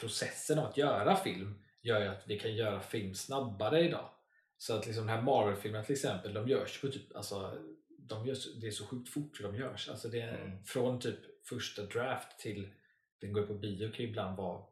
[0.00, 4.10] processen av att göra film gör ju att vi kan göra film snabbare idag.
[4.58, 7.58] Så att liksom den här Marvel-filmen till exempel, de görs på typ, alltså,
[8.08, 9.88] de görs, det är så sjukt fort hur de görs.
[9.88, 10.64] Alltså det är, mm.
[10.64, 12.68] Från typ första draft till
[13.20, 14.62] den går på bio kan ibland vara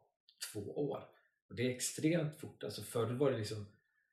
[0.53, 1.03] två år.
[1.49, 2.63] Och Det är extremt fort.
[2.63, 3.65] Alltså förr var det liksom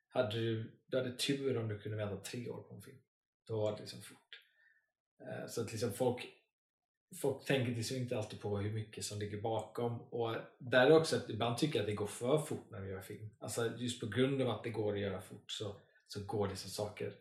[0.08, 2.98] hade du, du hade tur om du kunde vänta tre år på en film.
[3.46, 4.40] Då var det liksom fort.
[5.20, 6.26] Eh, så att liksom folk,
[7.20, 10.00] folk tänker liksom inte alltid på hur mycket som ligger bakom.
[10.00, 12.90] Och där är också att ibland tycker jag att det går för fort när vi
[12.90, 13.30] gör film.
[13.38, 16.70] Alltså just på grund av att det går att göra fort så, så går liksom
[16.70, 17.14] saker.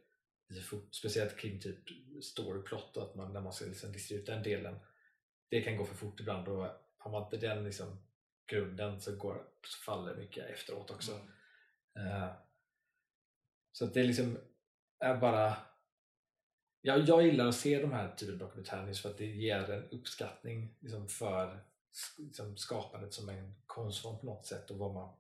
[0.92, 1.80] Speciellt kring typ
[2.22, 4.80] storyplot att man, när man ska liksom lista ut den delen.
[5.50, 8.04] Det kan gå för fort ibland och har man inte den liksom
[8.46, 11.20] grunden så, går, så faller mycket efteråt också.
[11.96, 12.08] Mm.
[12.08, 12.32] Uh,
[13.72, 14.38] så det liksom
[15.00, 15.58] är bara...
[16.82, 19.90] Ja, jag gillar att se de här typen av dokumentärer för att det ger en
[19.90, 21.64] uppskattning liksom för
[22.18, 25.16] liksom skapandet som en konstform på något sätt och vad man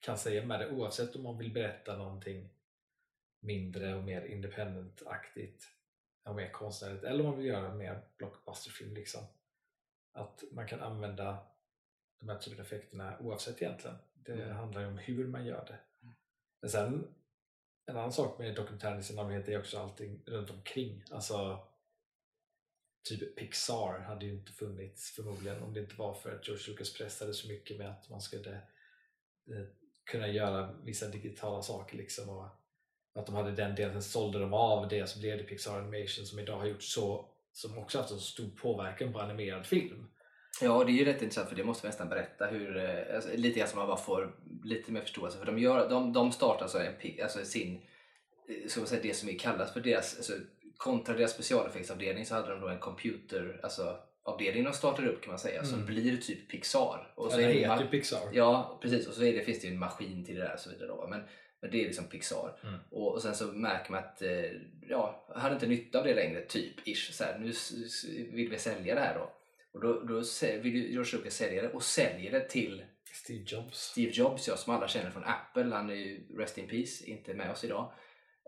[0.00, 2.50] kan säga med det oavsett om man vill berätta någonting
[3.40, 5.68] mindre och mer independent-aktigt
[6.24, 9.24] och mer konstnärligt eller om man vill göra mer blockbusterfilm liksom.
[10.12, 11.46] Att man kan använda
[12.20, 13.96] de här typen av effekterna oavsett egentligen.
[14.14, 14.56] Det mm.
[14.56, 15.78] handlar ju om hur man gör det.
[16.02, 16.14] Mm.
[16.60, 17.14] Men sen
[17.86, 21.04] en annan sak med dokumentären i sin allmänhet är också allting runt omkring.
[21.10, 21.66] Alltså,
[23.08, 26.94] typ Pixar hade ju inte funnits förmodligen om det inte var för att George Lucas
[26.94, 29.66] pressade så mycket med att man skulle eh,
[30.04, 32.46] kunna göra vissa digitala saker liksom och
[33.14, 36.26] att de hade den delen, sen sålde de av det så blev det Pixar Animation
[36.26, 40.08] som idag har gjort så som också haft så stor påverkan på animerad film.
[40.60, 43.30] Ja, det är ju rätt intressant för det måste vi nästan berätta hur, eh, alltså,
[43.34, 45.38] lite grann så man bara får lite mer förståelse.
[45.38, 47.82] För de, gör, de, de startar alltså, en, alltså sin,
[48.48, 50.32] eh, ska man säga det som kallas för deras, alltså,
[50.76, 55.30] kontra deras specialeffektsavdelning så hade de då en computer, alltså avdelning de startar upp kan
[55.30, 55.70] man säga, mm.
[55.70, 57.12] som blir typ Pixar.
[57.16, 58.28] Och så ja, det heter Pixar.
[58.32, 59.08] Ja, precis.
[59.08, 60.88] Och så är det, finns det ju en maskin till det där och så vidare.
[60.88, 61.06] Då.
[61.10, 61.20] Men,
[61.60, 62.58] men det är liksom Pixar.
[62.62, 62.74] Mm.
[62.90, 64.44] Och, och sen så märker man att eh,
[64.88, 66.88] ja, jag hade inte nytta av det längre, typ.
[66.88, 67.52] Ish, så här, nu
[68.36, 69.32] vill vi sälja det här då.
[69.72, 70.22] Och då, då
[70.62, 73.78] vill George Lucas sälja det och säljer det till Steve Jobs.
[73.78, 77.34] Steve Jobs, ja, som alla känner från Apple, han är ju Rest in Peace, inte
[77.34, 77.92] med oss idag.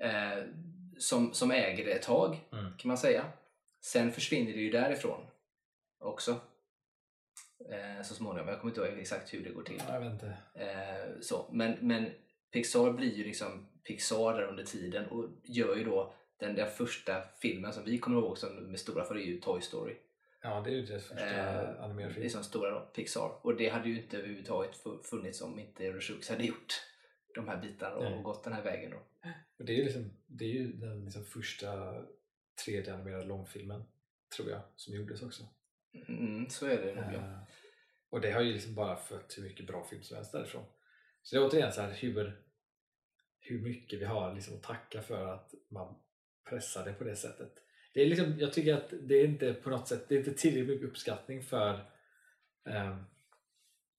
[0.03, 0.44] Eh,
[0.99, 2.77] som, som äger det ett tag, Mm.
[2.79, 3.25] kan man säga.
[3.81, 5.27] Sen försvinner det ju därifrån
[6.01, 6.31] också.
[7.70, 8.49] Eh, så småningom.
[8.49, 9.83] Jag kommer inte ihåg exakt hur det går till.
[9.88, 10.37] Ja, Jag vet inte.
[10.55, 11.49] Eh, så.
[11.53, 12.11] Men, men
[12.53, 17.23] Pixar blir ju liksom Pixar där under tiden och gör ju då den där första
[17.43, 19.97] filmen som vi kommer ihåg som med stora för är ju Toy Story.
[20.43, 22.31] Ja, det är ju deras första Eh, animerade film.
[22.31, 23.47] som stora då, Pixar.
[23.47, 26.73] Och det hade ju inte överhuvudtaget fu- funnits om inte Lucas hade gjort
[27.35, 28.23] de här bitarna och Nej.
[28.23, 28.91] gått den här vägen.
[28.91, 28.97] Då.
[29.59, 31.69] Och det är ju liksom, det är ju den liksom första
[32.67, 33.83] 3D-animerade långfilmen,
[34.37, 35.43] tror jag, som gjordes också.
[36.09, 37.19] Mm, så är det nog ja.
[37.19, 37.39] Eh,
[38.11, 40.65] och det har ju liksom bara fött hur mycket bra film som helst därifrån.
[41.22, 42.42] Så det är återigen så här hur,
[43.40, 45.94] hur mycket vi har liksom att tacka för att man
[46.48, 47.52] pressar det på det sättet.
[47.94, 50.35] Det är liksom, jag tycker att det är inte på något sätt, det är inte
[50.35, 51.74] tillräckligt mycket uppskattning för
[52.68, 52.96] eh,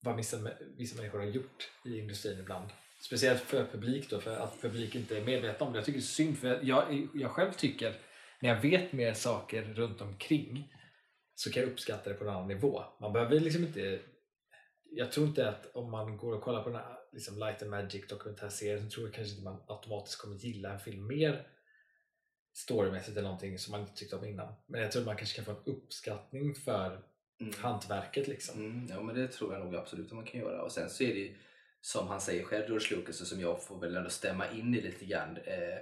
[0.02, 0.36] vad vissa,
[0.76, 2.68] vissa människor har gjort i industrin ibland.
[3.00, 5.78] Speciellt för publik då, för att publik inte är medvetna om det.
[5.78, 7.94] Jag tycker det är synd, för jag, jag själv tycker,
[8.40, 10.74] när jag vet mer saker runt omkring
[11.34, 12.82] så kan jag uppskatta det på en annan nivå.
[13.00, 14.00] Man behöver liksom inte...
[14.90, 17.70] Jag tror inte att om man går och kollar på den här liksom Light and
[17.70, 21.46] Magic dokumentärserien så tror jag kanske inte man automatiskt kommer gilla en film mer
[22.52, 24.54] storymässigt eller någonting som man inte tyckte om innan.
[24.66, 27.02] Men jag tror man kanske kan få en uppskattning för
[27.40, 27.54] Mm.
[27.58, 28.60] hantverket liksom.
[28.64, 30.62] Mm, ja men det tror jag nog absolut att man kan göra.
[30.62, 31.36] Och sen så är det ju
[31.80, 34.80] som han säger själv, George Lucas, och som jag får väl ändå stämma in i
[34.80, 35.78] lite grann, eh,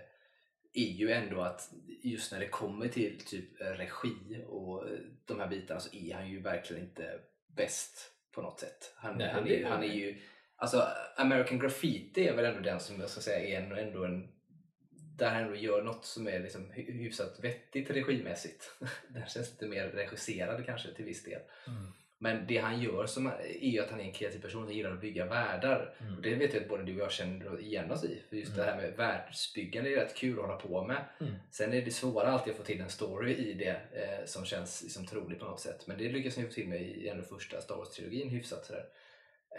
[0.72, 1.70] är ju ändå att
[2.02, 6.14] just när det kommer till typ eh, regi och eh, de här bitarna så är
[6.14, 8.92] han ju verkligen inte bäst på något sätt.
[8.96, 10.18] Han, Nej, han, är- han är ju,
[10.60, 14.28] alltså American Graffiti är väl ändå den som jag ska säga är ändå, ändå en
[15.18, 18.74] där han ändå gör något som är liksom hy- hyfsat vettigt regimässigt.
[19.08, 21.40] Den känns lite mer regisserad kanske till viss del.
[21.66, 21.92] Mm.
[22.22, 24.92] Men det han gör som är ju att han är en kreativ person som gillar
[24.92, 25.94] att bygga världar.
[25.98, 26.22] Och Mm.
[26.22, 28.22] det vet jag att både du och jag känner igen oss i.
[28.28, 31.04] För just det här med världsbyggande är rätt kul att hålla på med.
[31.20, 31.32] Mm.
[31.50, 34.82] Sen är det svårare alltid att få till en story i det eh, som känns
[34.82, 35.86] liksom, trolig på något sätt.
[35.86, 38.64] Men det lyckas han ju få till med i ändå första Star Wars-trilogin hyfsat.
[38.64, 38.84] Sådär.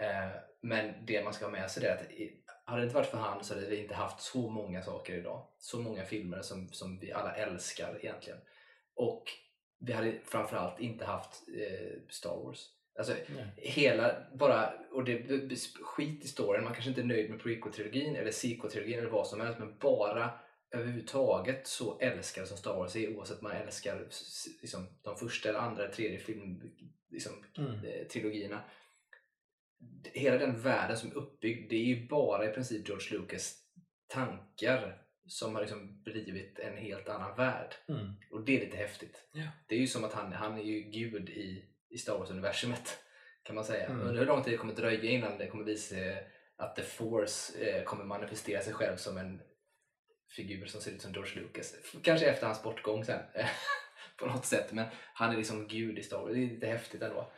[0.00, 2.02] Eh, men det man ska ha med sig är att
[2.64, 5.46] hade det inte varit för han så hade vi inte haft så många saker idag.
[5.58, 8.38] Så många filmer som, som vi alla älskar egentligen.
[8.94, 9.24] Och
[9.78, 12.68] vi hade framförallt inte haft eh, Star Wars.
[12.98, 13.46] Alltså, Nej.
[13.56, 18.30] hela, bara, och det skit i storyn, man kanske inte är nöjd med prequel-trilogin eller
[18.30, 20.30] sequel-trilogin eller vad som helst, men bara
[20.70, 24.08] överhuvudtaget så älskar som Star Wars är, oavsett om man älskar
[24.62, 26.62] liksom, de första eller andra, tredje film,
[27.10, 27.84] liksom, Mm.
[27.84, 28.60] eh, trilogierna.
[30.04, 33.58] Hela den världen som är uppbyggd, det är ju bara i princip George Lucas
[34.08, 37.74] tankar som har liksom blivit en helt annan värld.
[37.88, 38.12] Mm.
[38.30, 39.28] Och det är lite häftigt.
[39.32, 39.48] Ja.
[39.68, 42.98] Det är ju som att han, han är ju gud i, i Star Wars-universumet.
[43.42, 43.86] Kan man säga.
[43.86, 44.00] Mm.
[44.00, 45.96] Undrar hur lång tid det kommer dröja innan det kommer visa
[46.56, 49.42] att The Force eh, kommer manifestera sig själv som en
[50.36, 51.74] figur som ser ut som George Lucas.
[52.02, 53.20] Kanske efter hans bortgång sen.
[54.18, 54.72] på något sätt.
[54.72, 56.32] Men han är liksom gud i Star Wars.
[56.32, 57.32] Det är lite häftigt ändå.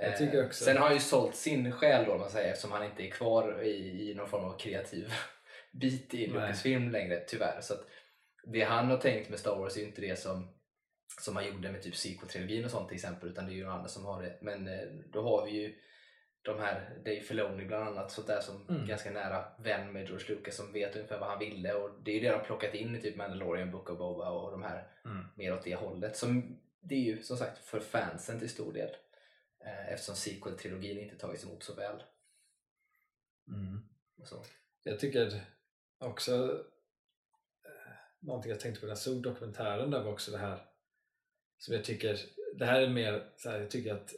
[0.00, 2.72] Jag Eh, tycker också- Sen har han ju sålt sin själ då, man säger, eftersom
[2.72, 5.12] han inte är kvar i, i någon form av kreativ
[5.80, 6.26] bit i.
[6.26, 7.60] Lucasfilm längre, tyvärr.
[7.60, 7.74] Så
[8.52, 10.54] det han har tänkt med Star Wars är ju inte det som,
[11.20, 13.72] som han gjorde med typ sequel-trilogin och sånt till exempel, utan det är ju någon
[13.74, 14.38] annan som har det.
[14.42, 15.74] Men eh, då har vi ju
[16.42, 18.86] de här Dave Filoni bland annat, sånt där som Mm.
[18.86, 22.14] ganska nära vän med George Lucas som vet ungefär vad han ville och det är
[22.14, 25.24] ju det de plockat in i typ Mandalorian, Book of Boba och de här Mm.
[25.36, 26.16] mer åt det hållet.
[26.16, 28.90] Som, det är ju som sagt för fansen till stor del.
[29.64, 32.02] Eh, eftersom sequel-trilogin inte tagits emot så väl.
[33.48, 33.88] Mm.
[34.24, 34.44] Så.
[34.82, 35.44] Jag tycker
[35.98, 36.64] också
[37.64, 40.68] eh, någonting jag tänkte på när jag såg dokumentären där var också det här
[41.58, 42.18] som jag tycker,
[42.54, 44.12] det här är mer så här, jag tycker att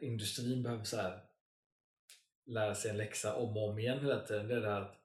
[0.00, 1.24] industrin behöver så här
[2.46, 4.48] lära sig en läxa om och om igen hela tiden.
[4.48, 4.96] Det är det här att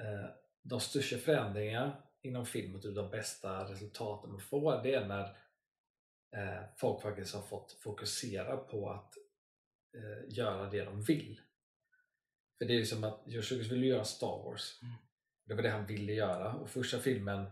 [0.00, 0.30] eh,
[0.62, 5.36] de största förändringarna inom film och typ de bästa resultaten man får det är när
[6.76, 9.14] folk faktiskt har fått fokusera på att
[9.94, 11.40] eh, göra det de vill.
[12.58, 14.82] För det är ju som att George Lucas ville göra Star Wars.
[14.82, 14.94] Mm.
[15.44, 17.50] Det var det han ville göra och första filmen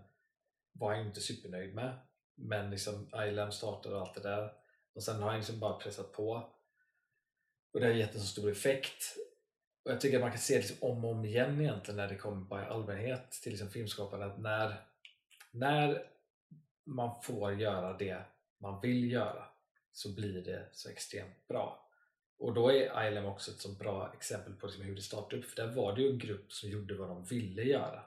[0.72, 1.98] var han inte supernöjd med.
[2.34, 4.52] Men liksom ILM startade och allt det där.
[4.94, 6.52] Och sen har han liksom bara pressat på.
[7.72, 9.16] Och det har gett en så stor effekt.
[9.84, 12.08] Och jag tycker att man kan se det liksom om och om igen egentligen när
[12.08, 14.86] det kommer bara i allmänhet till liksom filmskapande att när,
[15.52, 16.02] när
[16.86, 18.24] man får göra det
[18.58, 19.48] man vill göra
[19.92, 21.90] så blir det så extremt bra.
[22.38, 25.44] Och då är ILM också ett så bra exempel på liksom hur det startade upp
[25.44, 28.04] för där var det ju en grupp som gjorde vad de ville göra.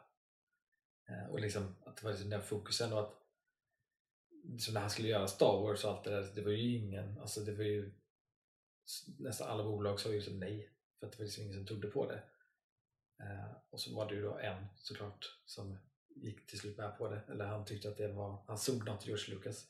[1.10, 3.16] Eh, och liksom att det var liksom den fokusen och att
[4.60, 7.20] Som när han skulle göra Star Wars och allt det där, det var ju ingen,
[7.20, 7.92] alltså det var ju
[9.18, 10.70] nästan alla bolag sa ju nej.
[11.00, 12.24] för att det var liksom ingen som trodde på det.
[13.20, 15.78] Eh, och så var det ju då en såklart som
[16.16, 19.04] gick till slut med på det, eller han tyckte att det var, han såg något
[19.04, 19.68] i George Lucas.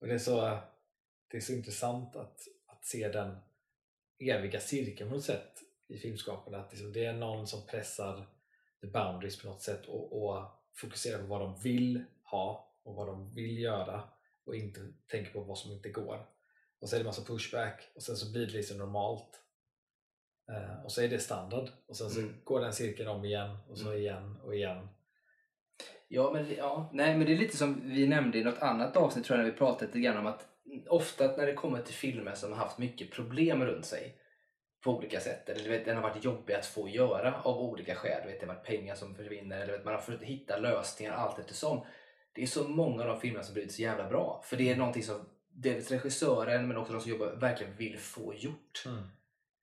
[0.00, 0.58] Och det är så,
[1.30, 3.36] det är så intressant att, att se den
[4.18, 5.52] eviga cirkeln på något sätt
[5.88, 6.58] i filmskaparna.
[6.58, 8.26] Att liksom det är någon som pressar
[8.80, 13.06] the boundaries på något sätt och, och fokuserar på vad de vill ha och vad
[13.06, 14.08] de vill göra
[14.44, 16.26] och inte tänker på vad som inte går.
[16.80, 19.42] Och så är det massa pushback och sen så blir det liksom normalt.
[20.50, 22.34] Eh, och så är det standard och sen så Mm.
[22.44, 23.98] går den cirkeln om igen och så Mm.
[23.98, 24.88] igen och igen.
[26.08, 29.24] Ja, men, ja, nej, men det är lite som vi nämnde i något annat avsnitt
[29.24, 30.46] tror jag när vi pratade lite grann om att
[30.88, 34.14] ofta när det kommer till filmer som har haft mycket problem runt sig
[34.84, 37.94] på olika sätt, eller du vet, den har varit jobbig att få göra av olika
[37.94, 38.20] skäl.
[38.22, 40.58] Du vet, det har varit pengar som försvinner, eller du vet, man har försökt hitta
[40.58, 41.80] lösningar allt eftersom.
[42.32, 44.42] Det är så många av de filmerna som blivit så jävla bra.
[44.44, 48.34] För det är någonting som dels regissören men också de som jobbar verkligen vill få
[48.34, 48.82] gjort.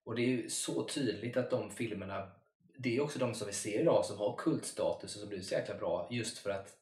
[0.05, 2.31] Och det är ju så tydligt att de filmerna,
[2.77, 5.53] det är också de som vi ser idag som har kultstatus och som blir så
[5.53, 6.77] jäkla bra just för att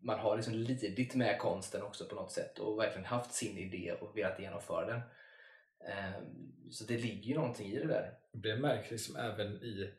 [0.00, 3.92] man har liksom lidit med konsten också på något sätt och verkligen haft sin idé
[3.92, 5.00] och velat genomföra den.
[5.88, 8.14] Ehm, så det ligger ju någonting i det där.
[8.32, 9.94] Det märks liksom även i,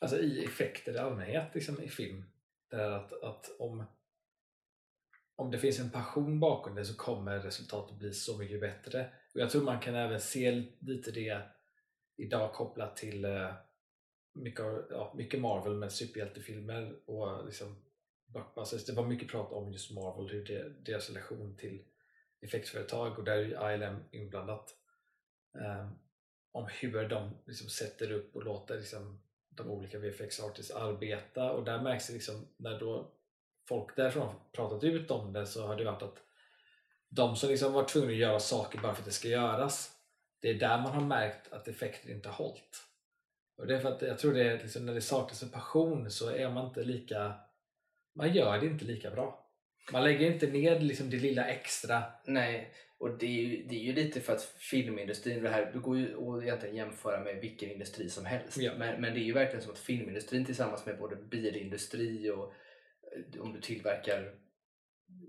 [0.00, 2.24] alltså i effekter i allmänhet liksom i film.
[2.70, 3.84] Där att, att om,
[5.36, 9.10] om det finns en passion bakom det så kommer resultatet bli så mycket bättre.
[9.34, 11.42] Och Jag tror man kan även se lite det
[12.16, 13.52] idag kopplat till eh,
[14.38, 17.76] mycket, ja, mycket Marvel med superhjältefilmer och liksom
[18.26, 18.72] blockbusters.
[18.72, 21.82] Alltså, det var mycket prat om just Marvel, hur det, deras relation till
[22.40, 24.74] effektföretag och där är ju ILM inblandat.
[25.52, 25.98] Um,
[26.52, 29.20] om hur de liksom sätter upp och låter liksom
[29.50, 33.12] de olika VFX artists arbeta och där märks det liksom när då
[33.68, 36.22] folk därifrån pratat ut om det så har det varit att
[37.08, 39.98] de som liksom var tvungna att göra saker bara för att det ska göras
[40.40, 42.87] det är där man har märkt att effekter inte har hållit.
[43.58, 46.10] Och det är för att jag tror det är liksom, när det saknas en passion
[46.10, 47.34] så är man inte lika
[48.18, 49.46] man gör det inte lika bra.
[49.92, 52.02] Man lägger inte ner liksom det lilla extra.
[52.24, 55.78] Nej, och det är, ju, det är ju lite för att filmindustrin, det här det
[55.78, 58.56] går ju att egentligen jämföra med vilken industri som helst.
[58.56, 58.72] Ja.
[58.78, 62.52] Men, men det är ju verkligen som att filmindustrin tillsammans med både bilindustri och
[63.34, 64.34] eh, om du tillverkar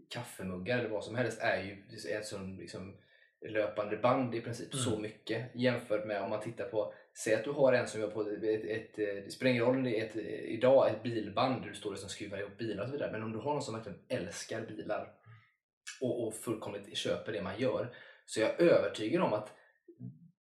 [0.09, 2.97] kaffemuggar eller vad som helst är ju är ett sån liksom
[3.47, 4.84] löpande band i princip Mm.
[4.84, 8.08] så mycket jämfört med om man tittar på Säg att du har en som gör
[8.08, 10.89] på ett, ett, ett eh, det spelar ingen roll om det är ett, eh, idag
[10.89, 13.32] ett bilband där du står och liksom skruvar ihop bilar och så vidare men om
[13.32, 15.12] du har någon som verkligen älskar bilar
[16.02, 19.56] och, och fullkomligt köper det man gör så jag är övertygad om att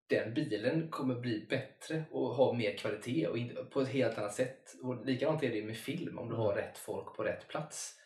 [0.09, 3.37] den bilen kommer bli bättre och ha mer kvalitet och
[3.71, 4.75] på ett helt annat sätt.
[4.83, 7.96] Och likadant är det med film om du har rätt folk på rätt plats.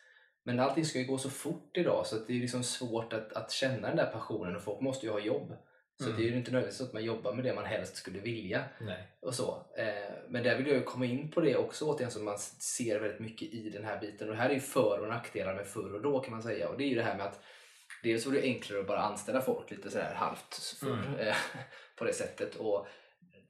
[0.44, 3.32] Men allting ska ju gå så fort idag så att det är liksom svårt att,
[3.32, 5.56] att känna den där passionen och folk måste ju ha jobb.
[6.02, 6.16] Så Mm.
[6.16, 8.64] det är ju inte nödvändigtvis så att man jobbar med det man helst skulle vilja.
[8.80, 9.08] Nej.
[9.20, 9.66] och så.
[9.78, 13.20] Eh, men där vill jag komma in på det också återigen som man ser väldigt
[13.20, 14.28] mycket i den här biten.
[14.28, 16.68] Och det här är ju för och nackdelar med förr och då kan man säga.
[16.68, 17.40] Och det är ju det här med att
[18.02, 21.14] dels var det enklare att bara anställa folk lite sådär halvt förr Mm.
[21.28, 21.34] eh,
[21.98, 22.56] på det sättet.
[22.56, 22.86] Och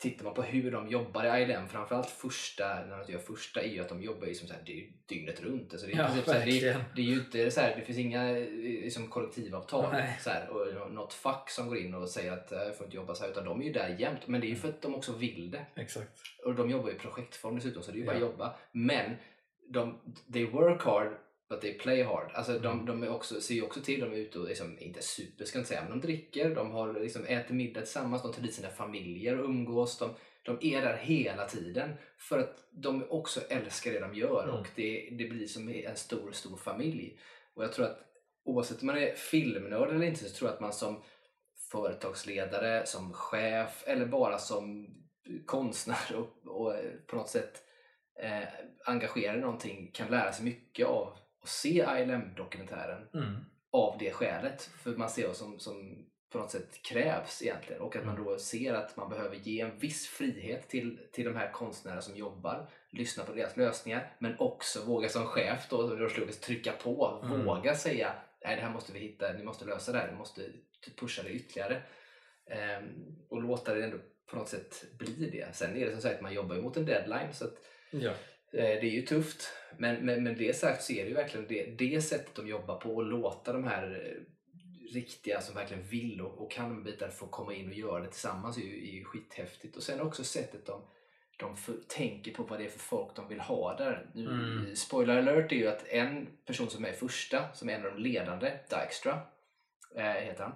[0.02, 3.68] tittar man på hur de jobbar i ILM, framförallt första, när de gör första, är
[3.68, 5.72] ju att de jobbar ju som så här, det är dygnet runt.
[5.72, 7.76] Alltså det, är Ja, princip så här, det, är, det är ju inte så här,
[7.76, 10.18] det finns inga liksom, kollektivavtal Nej.
[10.20, 13.14] så här, och något fack som går in och säger att jag får inte jobba
[13.14, 14.26] så här, utan de är ju där jämt.
[14.26, 15.66] Men det är ju för att de också vill det.
[15.76, 16.20] Exakt.
[16.44, 18.24] Och de jobbar i projektform dessutom, så det är ju bara Ja.
[18.26, 18.54] att jobba.
[18.72, 19.16] Men
[19.68, 20.00] de,
[20.32, 21.08] they work hard,
[21.52, 22.30] but they play hard.
[22.34, 22.86] Alltså de, Mm.
[22.86, 25.58] de är också, ser ju också till, de är ute och, liksom, inte super ska
[25.58, 28.54] jag inte säga, men de dricker, de har, liksom, äter middag tillsammans, de tar dit
[28.54, 29.98] sina familjer och umgås.
[29.98, 30.10] De,
[30.44, 34.54] de är där hela tiden för att de också älskar det de gör Mm.
[34.54, 37.18] och det, det blir som en stor, stor familj.
[37.54, 37.98] Och jag tror att
[38.44, 41.02] oavsett om man är filmnörd eller inte så tror jag att man som
[41.72, 44.88] företagsledare, som chef eller bara som
[45.46, 46.74] konstnär och, och
[47.06, 47.62] på något sätt
[48.22, 48.48] eh,
[48.84, 53.36] engagerad i någonting kan lära sig mycket av att se ILM-dokumentären Mm.
[53.72, 54.62] av det skälet.
[54.62, 58.38] För man ser vad som, som på något sätt krävs egentligen och att man då
[58.38, 62.70] ser att man behöver ge en viss frihet till, till de här konstnärerna som jobbar,
[62.90, 67.44] lyssna på deras lösningar men också våga som chef då, Lucas, trycka på, Mm.
[67.44, 68.14] våga säga
[68.44, 70.42] nej det här måste vi hitta, ni måste lösa det här, ni måste
[71.00, 71.82] pusha det ytterligare.
[72.50, 73.96] Ehm, och låta det ändå
[74.30, 75.56] på något sätt bli det.
[75.56, 77.54] Sen är det som sagt, man jobbar ju mot en deadline så att
[77.90, 78.12] Ja.
[78.52, 81.64] Eh, Det är ju tufft, men med, det sagt så är det ju verkligen det,
[81.78, 84.22] det sättet de jobbar på och låta de här eh,
[84.94, 88.08] riktiga som verkligen vill och, och kan med bitar få komma in och göra det
[88.10, 89.76] tillsammans är ju, är ju skithäftigt.
[89.76, 90.82] Och sen också sättet de,
[91.38, 94.10] de för, tänker på vad det är för folk de vill ha där.
[94.14, 94.76] Nu, Mm.
[94.76, 98.02] Spoiler alert är ju att en person som är första, som är en av de
[98.02, 99.20] ledande, Dijkstra,
[99.96, 100.52] eh, heter han.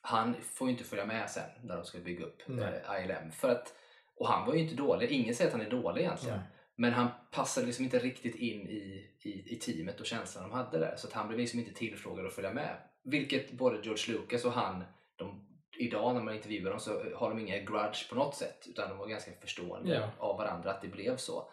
[0.00, 3.30] han får ju inte följa med sen när de ska bygga upp eh, ILM.
[3.32, 3.74] För att,
[4.16, 6.36] och han var ju inte dålig, ingen säger att han är dålig egentligen.
[6.38, 6.46] Nej.
[6.80, 10.78] Men han passade liksom inte riktigt in i, i, i teamet och känslan de hade
[10.78, 10.96] där.
[10.96, 12.76] Så att han blev liksom inte tillfrågad att följa med.
[13.04, 14.84] Vilket både George Lucas och han,
[15.16, 15.46] de,
[15.78, 18.66] idag när man intervjuar dem så har de inga grudge på något sätt.
[18.68, 20.10] Utan de var ganska förstående Ja.
[20.18, 21.50] av varandra att det blev så.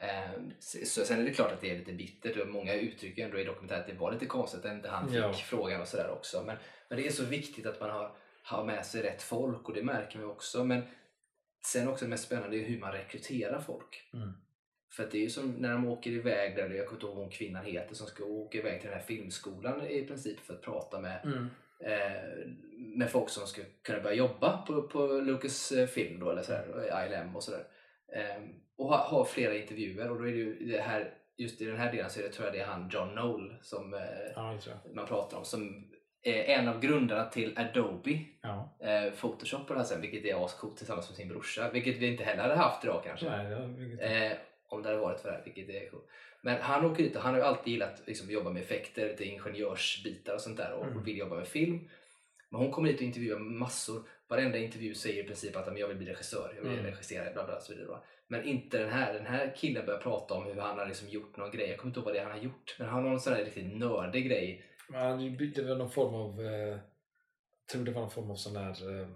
[0.00, 3.38] Ehm, så, sen är det klart att det är lite bittert och många uttrycker ändå
[3.38, 5.32] i dokumentären att det var lite konstigt att inte han fick Ja.
[5.32, 6.42] frågan och sådär också.
[6.46, 6.56] Men,
[6.88, 9.82] men det är så viktigt att man har, har med sig rätt folk och det
[9.82, 10.64] märker vi också.
[10.64, 10.82] Men
[11.66, 14.10] sen också det mest spännande är hur man rekryterar folk.
[14.14, 14.32] Mm.
[14.90, 17.16] För att det är ju som när de åker iväg, där, jag kommer inte ihåg
[17.16, 20.62] vad kvinnan heter, som ska åka iväg till den här filmskolan i princip för att
[20.62, 21.48] prata med, Mm.
[21.80, 26.42] eh, med folk som ska kunna börja jobba på, på Lucas eh, film då, eller
[26.42, 27.64] sådär, och ILM och sådär.
[28.12, 28.42] Eh,
[28.76, 31.76] och ha, ha flera intervjuer och då är det ju det här, just i den
[31.76, 34.00] här delen så är det, tror jag det är han John Knoll som eh,
[34.36, 35.90] Ja, man pratar om, som
[36.22, 38.76] är en av grundarna till Adobe Ja.
[38.80, 42.06] eh, Photoshop på det här sen, vilket är ascoolt tillsammans med sin brorsa, vilket vi
[42.06, 43.26] inte heller hade haft idag kanske.
[43.96, 44.38] Nej,
[44.70, 46.08] det Eh, om det hade varit för det här, vilket är coolt.
[46.42, 49.24] Men han åker dit och han har ju alltid gillat liksom, jobba med effekter, lite
[49.24, 51.04] ingenjörsbitar och sånt där och Mm.
[51.04, 51.88] vill jobba med film.
[52.50, 54.02] Men hon kommer dit och intervjuar massor.
[54.28, 56.84] Varenda intervju säger i princip att "Men jag vill bli regissör, jag vill Mm.
[56.84, 57.98] regissera, bla bla så vidare.
[58.28, 59.14] Men inte den här.
[59.14, 61.68] Den här killen börjar prata om hur han har liksom gjort någon grej.
[61.68, 62.76] Jag kommer inte ihåg vad det är han har gjort.
[62.78, 64.64] Men han har någon sån här riktigt nördig grej.
[64.88, 66.80] Men han byggde väl någon form av, eh, jag
[67.72, 69.08] tror det var någon form av sån där, eh,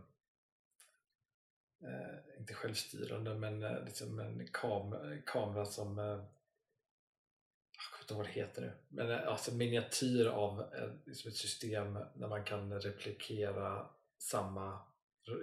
[1.83, 4.95] eh, inte självstyrande, men eh, liksom en kam
[5.27, 10.27] kamera som, eh, jag kommer inte ihåg vad det heter nu, men eh, alltså miniatyr
[10.27, 13.87] av eh, liksom ett system där man kan replikera
[14.19, 14.79] samma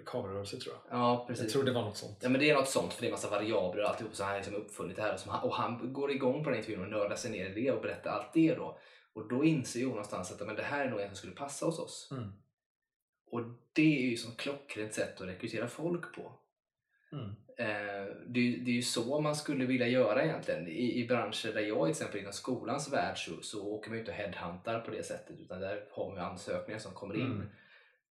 [0.06, 1.00] kamerarörelse tror jag.
[1.00, 1.44] Ja, precis.
[1.44, 2.18] Jag tror det var något sånt.
[2.22, 4.32] Ja men det är något sånt för det är massa variabler och alltihop så han
[4.32, 6.84] har liksom uppfunnit det här och, som han, och han går igång på den intervjun
[6.84, 8.80] och nördar sig ner i det och berättar allt det då.
[9.14, 11.66] Och då inser ju någonstans att men det här är nog en som skulle passa
[11.66, 12.10] hos oss.
[12.12, 12.32] Mm.
[13.32, 13.42] Och
[13.80, 16.32] det är ju som klockrent sätt att rekrytera folk på.
[17.11, 17.25] Mm.
[17.57, 20.67] Eh, det, är- det är ju så man skulle vilja göra egentligen.
[20.67, 23.99] I, i branscher där jag till exempel inom skolans värld så, så åker man ju
[23.99, 27.25] inte och headhuntar på det sättet utan där har man ansökningar som kommer in.
[27.25, 27.47] Mm.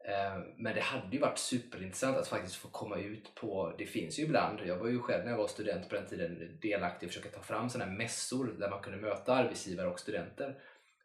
[0.08, 4.18] Eh, Men det hade ju varit superintressant att faktiskt få komma ut på, det finns
[4.18, 7.08] ju ibland, jag var ju själv när jag var student på den tiden delaktig i
[7.08, 10.54] att försöka ta fram sådana här mässor där man kunde möta arbetsgivare och studenter.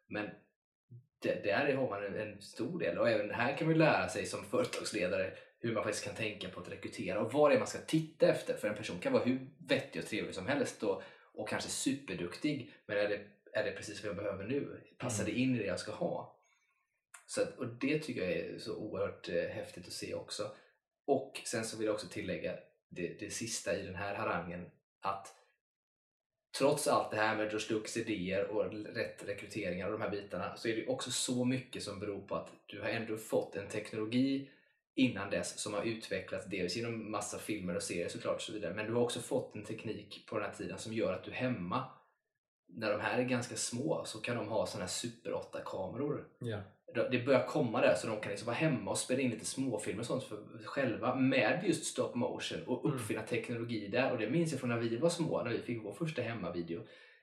[0.08, 0.30] Men
[1.28, 4.44] där har man en, en stor del och även här kan man lära sig som
[4.44, 7.78] företagsledare hur man faktiskt kan tänka på att rekrytera och vad det är man ska
[7.78, 8.54] titta efter.
[8.54, 11.02] För en person kan vara hur vettig och trevlig som helst och,
[11.34, 13.20] och kanske superduktig men är det,
[13.52, 14.80] är det precis vad jag behöver nu?
[14.98, 16.40] Passar det in i det jag ska ha?
[17.26, 20.50] Så att, och det tycker jag är så oerhört eh, häftigt att se också.
[21.06, 22.54] Och sen så vill jag också tillägga
[22.88, 24.70] det, det sista i den här harangen
[25.00, 25.34] att
[26.58, 30.56] trots allt det här med George Lucas idéer och rätt rekryteringar och de här bitarna
[30.56, 33.68] så är det också så mycket som beror på att du har ändå fått en
[33.68, 34.50] teknologi
[34.96, 38.74] innan dess som har utvecklats dels genom massa filmer och serier såklart och så vidare
[38.74, 41.30] men du har också fått en teknik på den här tiden som gör att du
[41.30, 41.84] hemma
[42.68, 46.60] när de här är ganska små så kan de ha såna här super 8-kameror Ja
[47.10, 50.00] det börjar komma där så de kan liksom vara hemma och spela in lite småfilmer
[50.00, 52.96] och sånt för själva med just stop motion och Mm.
[52.96, 54.12] uppfinna teknologi där.
[54.12, 56.80] Och det minns jag från när vi var små, när vi fick vår första hemmavideo.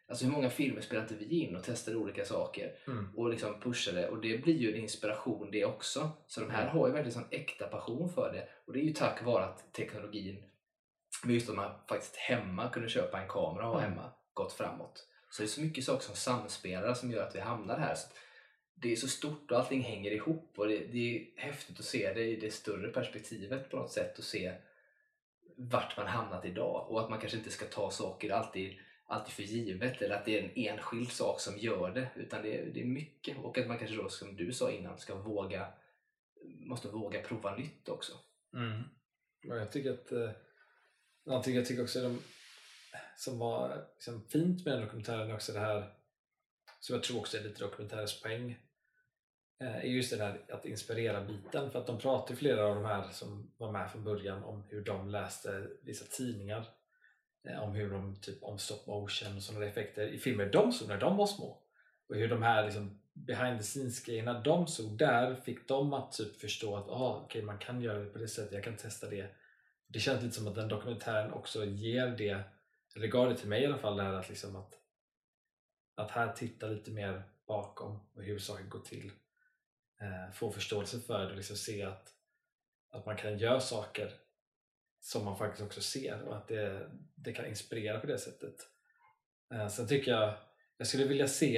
[0.07, 3.09] Alltså hur många filmer spelade inte vi in och testade olika saker Mm.
[3.17, 6.09] och liksom pushade och det blir ju en inspiration det också.
[6.27, 8.93] Så de här har ju verkligen sån äkta passion för det och det är ju
[8.93, 10.43] tack vare att teknologin,
[11.23, 13.91] men just att man faktiskt hemma kunde köpa en kamera och Mm.
[13.91, 15.07] hemma, gått framåt.
[15.29, 17.95] Så det är så mycket saker som samspelar som gör att vi hamnar här.
[17.95, 18.07] Så
[18.81, 22.13] det är så stort och allting hänger ihop och det, det är häftigt att se
[22.13, 24.53] det i det större perspektivet på något sätt och se
[25.57, 29.43] vart man hamnat idag och att man kanske inte ska ta saker alltid, alltid för
[29.43, 32.81] givet eller att det är en enskild sak som gör det utan det är, det
[32.81, 35.67] är mycket och att man kanske då som du sa innan ska våga
[36.43, 38.13] måste våga prova nytt också.
[38.53, 38.83] Mm.
[39.41, 40.29] Jag tycker att eh,
[41.25, 42.21] någonting jag tycker också är de,
[43.17, 45.93] som var liksom, fint med den dokumentären är också det här
[46.79, 48.59] som jag tror också är lite dokumentärens poäng
[49.61, 52.75] Eh, är just det där att inspirera biten för att de pratar ju flera av
[52.75, 56.67] de här som var med från början om hur de läste vissa tidningar
[57.47, 60.87] eh, om hur de typ om stop motion och sådana effekter i filmer de såg
[60.87, 61.61] när de var små
[62.09, 66.11] och hur de här liksom behind the scenes grejerna de såg där fick dem att
[66.11, 69.09] typ förstå att ah, okay, man kan göra det på det sättet, jag kan testa
[69.09, 69.35] det.
[69.87, 72.43] Det känns lite som att den dokumentären också ger det,
[72.95, 74.73] eller gav det till mig i alla fall, det här att, liksom att,
[75.95, 79.11] att här titta lite mer bakom och hur saker går till.
[80.01, 82.13] Eh, få förståelse för det och liksom se att,
[82.89, 84.13] att man kan göra saker
[84.99, 88.67] som man faktiskt också ser och att det, det kan inspirera på det sättet.
[89.53, 90.33] Eh, sen tycker jag,
[90.77, 91.53] jag skulle vilja se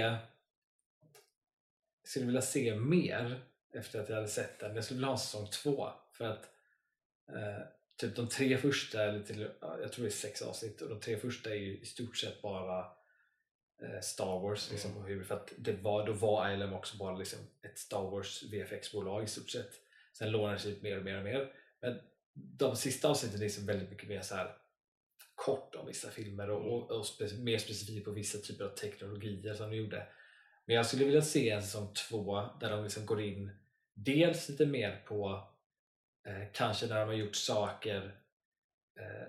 [2.04, 3.42] jag skulle vilja se mer
[3.74, 4.76] efter att jag hade sett den.
[4.76, 6.50] Jag skulle vilja ha en säsong två för att
[7.30, 7.66] eh,
[7.96, 11.18] typ de tre första, eller till, jag tror det är sex avsnitt och de tre
[11.18, 13.03] första är ju i stort sett bara
[14.02, 14.72] Star Wars.
[14.72, 15.24] Liksom, Mm.
[15.24, 19.28] för att det var, då var ILM också bara liksom ett Star Wars VFX-bolag i
[19.28, 19.72] stort sett.
[20.18, 21.54] Sen lånade det ut mer och mer och mer.
[21.82, 22.00] Men
[22.34, 24.56] de sista avsnitten är liksom väldigt mycket mer så här
[25.36, 29.54] kort om vissa filmer och, och, och spe, mer specifikt på vissa typer av teknologier
[29.54, 30.08] som de gjorde.
[30.66, 33.52] Men jag skulle vilja se en säsong två där de liksom går in
[33.94, 35.48] dels lite mer på
[36.28, 38.20] eh, kanske när de har gjort saker
[39.00, 39.28] eh,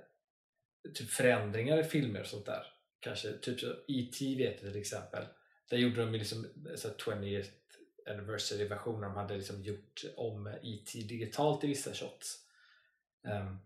[0.94, 2.73] typ förändringar i filmer och sånt där.
[3.04, 4.34] Kanske typ så E.T.
[4.38, 5.24] vet jag till exempel.
[5.70, 6.46] Där gjorde de ju liksom
[6.76, 7.50] så 20th
[8.10, 10.98] anniversary version de hade liksom gjort om E.T.
[10.98, 12.40] digitalt i vissa shots.
[13.22, 13.58] Um,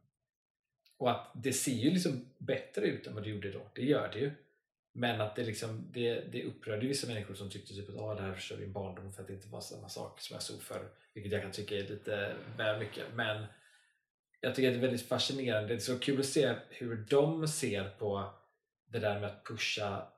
[0.96, 3.70] och att det ser ju liksom bättre ut än vad det gjorde då.
[3.74, 4.32] Det gör det ju.
[4.92, 8.22] Men att det, liksom, det, det upprörde vissa människor som tyckte typ att ah, det
[8.22, 10.88] här förstör din barndom för att det inte var samma sak som jag såg förr.
[11.14, 13.04] Vilket jag kan tycka är lite väl mycket.
[13.14, 13.46] Men
[14.40, 15.68] jag tycker att det är väldigt fascinerande.
[15.68, 18.34] Det är så kul att se hur de ser på
[18.88, 20.12] det där med att pusha,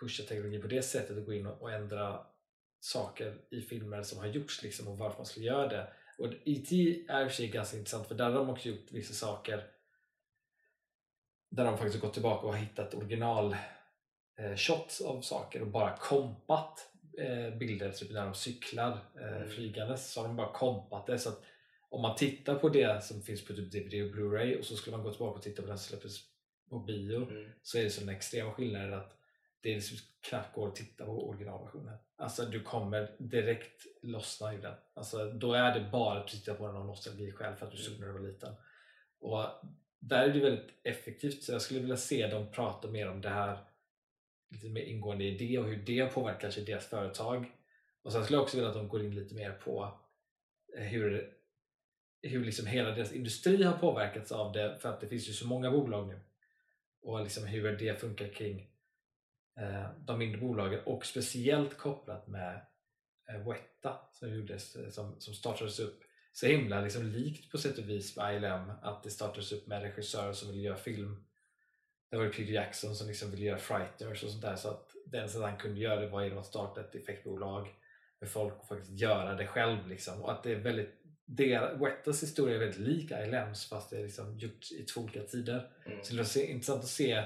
[0.00, 2.26] pusha teknologi på det sättet och gå in och, och ändra
[2.80, 5.92] saker i filmer som har gjorts liksom, och varför man skulle göra det.
[6.18, 7.04] Och E.T.
[7.08, 9.64] är i och för sig ganska intressant för där har de också gjort vissa saker
[11.50, 13.56] där de faktiskt gått tillbaka och hittat original
[14.38, 19.48] eh, shots av saker och bara kompat eh, bilder, typ när de cyklar eh, Mm.
[19.50, 21.42] flygandes så har de bara kompat det så att
[21.90, 24.96] om man tittar på det som finns på typ DVD och Blu-ray och så skulle
[24.96, 26.31] man gå tillbaka och titta på den som släpptes
[26.68, 27.50] på bio Mm.
[27.62, 29.16] så är det sådana extrema skillnader att
[29.60, 31.98] det liksom knappt går att titta på originalversionen.
[32.16, 34.74] Alltså du kommer direkt lossna i den.
[34.94, 38.00] Alltså då är det bara att titta på den av nostalgiskäl för att du såg
[38.00, 38.54] när du var liten.
[39.20, 39.46] Och
[39.98, 43.28] där är det väldigt effektivt så jag skulle vilja se dem prata mer om det
[43.28, 43.58] här
[44.50, 47.52] lite mer ingående i det och hur det påverkar kanske deras företag.
[48.02, 50.00] Och sen skulle jag också vilja att de går in lite mer på
[50.76, 51.34] eh, hur,
[52.22, 55.46] hur liksom hela deras industri har påverkats av det för att det finns ju så
[55.46, 56.20] många bolag nu.
[57.02, 58.70] Och liksom hur det funkar kring
[59.60, 62.66] eh, de mindre bolagen och speciellt kopplat med
[63.28, 67.78] eh, Weta som, gjordes, eh, som, som startades upp så himla liksom likt på sätt
[67.78, 71.24] och vis med ILM att det startades upp med regissörer som ville göra film.
[72.10, 75.16] Det var Peter Jackson som liksom ville göra Frighteners och sånt där så att det
[75.16, 77.68] enda sättet han kunde göra det var genom att starta ett effektbolag
[78.20, 80.22] med folk och faktiskt göra det själv liksom.
[80.22, 84.02] och att det är väldigt det, Wetas historia är väldigt lik ILMs fast det är
[84.02, 85.70] liksom gjort i två olika tider.
[85.86, 86.04] Mm.
[86.04, 87.24] Så det var intressant att se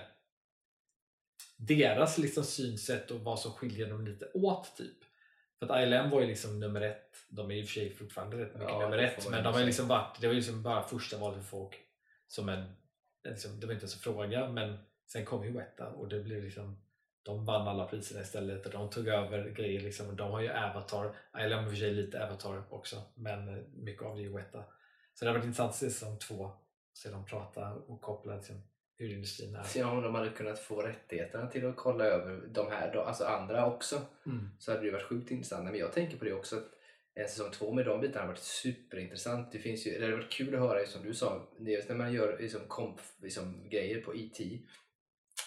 [1.57, 4.99] deras liksom synsätt och vad som skiljer dem lite åt typ.
[5.59, 7.17] För att ILM var ju liksom nummer ett.
[7.29, 9.31] De är i och för sig fortfarande rätt mycket Ja, nummer ett.
[9.31, 11.49] Men ju de har ju liksom varit, det var ju liksom bara första valet för
[11.51, 11.81] folk.
[12.29, 12.73] Som en,
[13.29, 16.45] liksom, det var inte ens en fråga men sen kom ju Weta och det blev
[16.45, 16.83] liksom
[17.27, 19.81] de vann alla priserna istället och de tog över grejer.
[19.81, 20.17] Liksom.
[20.17, 21.15] De har ju Avatar.
[21.33, 24.65] Har i och för sig lite Avatar också men mycket av det är ju Weta.
[25.15, 26.51] Så det har varit intressant att se säsong två.
[26.95, 28.63] Se dem prata och koppla liksom,
[28.99, 29.63] hur industrin är.
[29.63, 33.67] Se om de hade kunnat få rättigheterna till att kolla över de här, alltså andra
[33.67, 34.01] också.
[34.27, 34.51] Mm.
[34.59, 35.65] så hade det varit sjukt intressant.
[35.65, 36.73] Men jag tänker på det också att
[37.15, 39.53] en säsong två med de bitarna har varit superintressant.
[39.53, 42.39] Det, finns ju, det hade varit kul att höra, som du sa, när man gör
[42.39, 44.67] liksom, komp, liksom, grejer på IT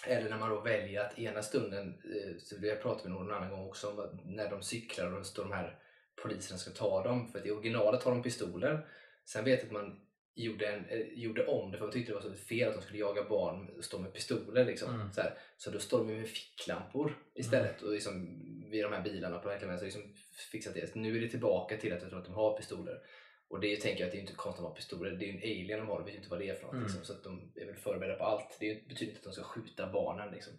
[0.06, 3.12] eller när man då väljer att ena stunden, eh, så det har jag pratat med
[3.12, 5.78] någon annan gång också om, när de cyklar och står de här
[6.22, 7.28] poliserna ska ta dem.
[7.28, 8.86] För att i originalet har de pistoler.
[9.24, 10.00] Sen vet jag att man
[10.34, 12.82] gjorde, en, eh, gjorde om det för man tyckte det var så fel att de
[12.82, 14.64] skulle jaga barn och stå med pistoler.
[14.64, 14.94] Liksom.
[14.94, 15.12] Mm.
[15.12, 15.38] Så, här.
[15.56, 18.40] så då står de med ficklampor istället och liksom,
[18.70, 20.14] vid de här bilarna på verkligen vänster liksom
[20.52, 20.94] fixat det.
[20.94, 22.98] Nu är det tillbaka till att jag tror att de har pistoler.
[23.50, 25.10] Och det tänker jag att det är inte konstigt att de har pistoler.
[25.10, 26.62] Det är ju en alien de har, de vet ju inte vad det är för
[26.62, 26.72] något.
[26.72, 26.84] Mm.
[26.84, 28.56] Liksom, så att de är väl förberedda på allt.
[28.60, 30.32] Det betyder inte att de ska skjuta barnen.
[30.32, 30.52] Liksom.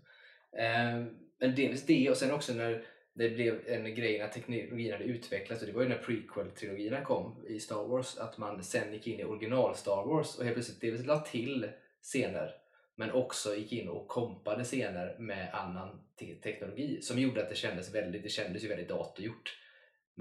[0.52, 1.06] Eh,
[1.40, 5.62] men dels det och sen också när det blev en grej när teknologin hade utvecklats
[5.62, 9.20] och det var ju när prequel-trilogierna kom i Star Wars att man sen gick in
[9.20, 11.70] i original Star Wars och helt plötsligt dels la till
[12.02, 12.56] scener
[12.96, 17.56] men också gick in och kompade scener med annan te- teknologi som gjorde att det
[17.56, 19.58] kändes väldigt, det kändes ju väldigt datorgjort.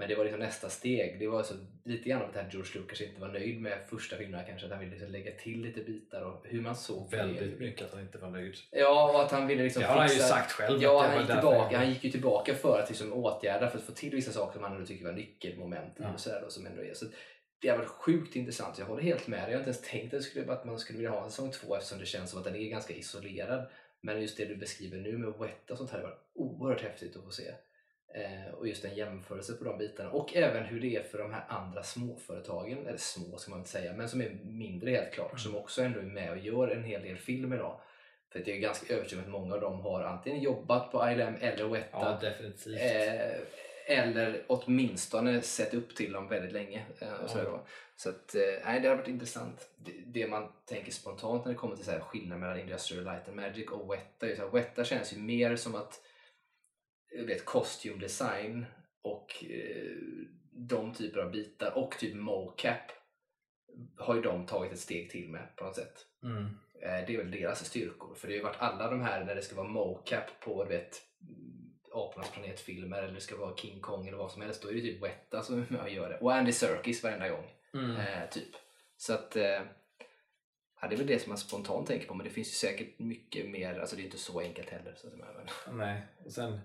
[0.01, 1.19] Men det var liksom nästa steg.
[1.19, 1.53] Det var så
[1.85, 4.71] lite grann att det här George Lucas inte var nöjd med första filmerna kanske, att
[4.71, 7.65] han ville liksom lägga till lite bitar och hur man såg Väldigt det.
[7.65, 8.55] mycket att han inte var nöjd.
[8.71, 10.81] Ja, och att han ville liksom Det har han ju sagt själv.
[10.83, 13.77] Ja, det han var gick, tillbaka, han- gick ju tillbaka för att liksom åtgärda, för
[13.77, 16.13] att få till vissa saker som han ändå tycker var nyckelmoment Ja.
[16.13, 16.93] och sådär, då, som ändå är.
[16.93, 17.05] Så
[17.61, 18.79] det har varit sjukt intressant.
[18.79, 19.45] Jag håller helt med dig.
[19.51, 21.51] Jag har inte ens tänkt att, det skulle, att man skulle vilja ha en säsong
[21.51, 23.69] två eftersom det känns som att den är ganska isolerad.
[24.01, 27.15] Men just det du beskriver nu med Weta och sånt här har varit oerhört häftigt
[27.15, 27.51] att få se.
[28.13, 30.09] Eh, och just en jämförelse på de bitarna.
[30.11, 33.71] Och även hur det är för de här andra småföretagen, eller små ska man inte
[33.71, 35.39] säga, men som är mindre helt klart, Mm.
[35.39, 37.79] som också ändå är med och gör en hel del film idag.
[38.31, 41.09] För att jag är ganska övertygad om att många av dem har antingen jobbat på
[41.11, 42.19] ILM eller Weta Ja.
[42.77, 43.41] Eh,
[43.87, 46.85] Eller åtminstone sett upp till dem väldigt länge.
[46.99, 47.59] eh, Och så, då.
[47.95, 49.69] så att, eh, det har varit intressant.
[49.77, 53.27] Det, det man tänker spontant när det kommer till så här skillnad mellan Industrial Light
[53.27, 54.27] and Magic och Weta.
[54.29, 55.99] är så här, Weta känns ju mer som att
[57.11, 58.65] vet, costume design
[59.01, 59.91] och eh,
[60.51, 62.91] de typer av bitar och typ mocap
[63.97, 66.05] har ju de tagit ett steg till med på något sätt.
[66.23, 66.43] Mm.
[66.81, 68.15] Eh, Det är väl deras styrkor.
[68.15, 70.69] För det har ju varit alla de här när det ska vara mocap på du
[70.69, 71.01] vet,
[71.93, 74.61] Apornas planetfilmer eller det ska vara King Kong eller vad som helst.
[74.63, 76.17] Då är det typ Weta som gör det.
[76.17, 77.51] Och Andy Serkis varenda gång.
[77.73, 77.95] Mm.
[77.95, 78.49] Eh, typ.
[78.97, 79.61] Så att eh,
[80.81, 82.13] ja, det är väl det som man spontant tänker på.
[82.13, 83.79] Men det finns ju säkert mycket mer.
[83.79, 84.95] Alltså det är inte så enkelt heller.
[84.95, 86.59] Så att, men, Nej, och sen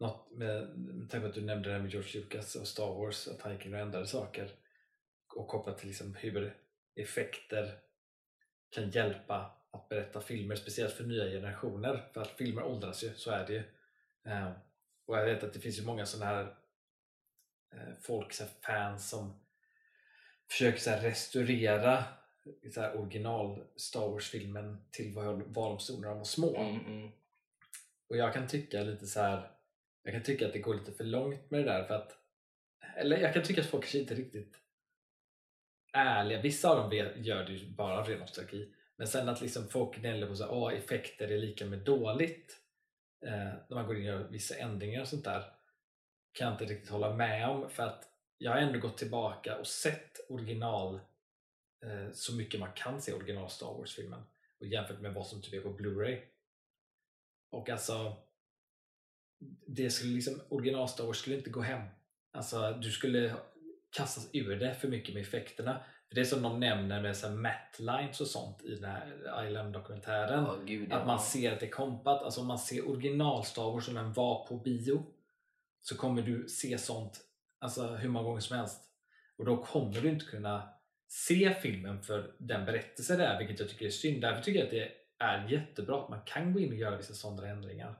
[0.00, 2.94] något med, med tanke på att du nämnde det här med George Lucas och Star
[2.94, 4.50] Wars, att han gick in och ändrade saker
[5.34, 6.56] och kopplat till liksom hur
[6.96, 7.78] effekter
[8.70, 12.10] kan hjälpa att berätta filmer, speciellt för nya generationer.
[12.14, 13.62] För att filmer åldras ju, så är det ju.
[14.26, 14.52] Eh,
[15.06, 16.56] och jag vet att det finns ju många sådana här
[17.74, 19.40] eh, folk, så här fans som
[20.50, 22.04] försöker så restaurera
[22.74, 25.14] så här original Star Wars-filmen till
[25.46, 26.56] vad de stod när de var små.
[26.56, 27.10] mm, mm.
[28.08, 29.50] Och jag kan tycka lite så här.
[30.04, 32.18] Jag kan tycka att det går lite för långt med det där för att
[32.96, 34.60] eller jag kan tycka att folk kanske inte är riktigt
[35.92, 36.40] ärliga.
[36.40, 38.74] Vissa av dem gör det ju bara av ren nostalgi.
[38.96, 42.60] Men sen att liksom folk gnäller på att effekter är lika med dåligt
[43.26, 45.44] eh, när man går in och gör vissa ändringar och sånt där
[46.32, 49.66] kan jag inte riktigt hålla med om för att jag har ändå gått tillbaka och
[49.66, 50.94] sett original
[51.84, 54.22] eh, så mycket man kan se original Star Wars-filmen
[54.60, 56.20] och jämfört med vad som typ är på Blu-ray.
[57.50, 58.16] Och alltså
[59.66, 61.82] det skulle liksom, original Star Wars skulle inte gå hem.
[62.32, 63.34] Alltså du skulle
[63.96, 65.84] kastas ur det för mycket med effekterna.
[66.08, 68.90] För det är som de nämner med så här matte lines och sånt i den
[68.90, 70.44] här Island-dokumentären.
[70.44, 70.96] Ja, gud, ja.
[70.96, 72.22] Att man ser att det är kompat.
[72.22, 75.06] Alltså om man ser original Star Wars som den var på bio
[75.80, 77.20] så kommer du se sånt
[77.64, 78.80] alltså hur många gånger som helst.
[79.38, 80.68] Och då kommer du inte kunna
[81.08, 84.22] se filmen för den berättelse det är, vilket jag tycker är synd.
[84.22, 87.14] Därför tycker jag att det är jättebra att man kan gå in och göra vissa
[87.14, 87.98] sådana ändringar.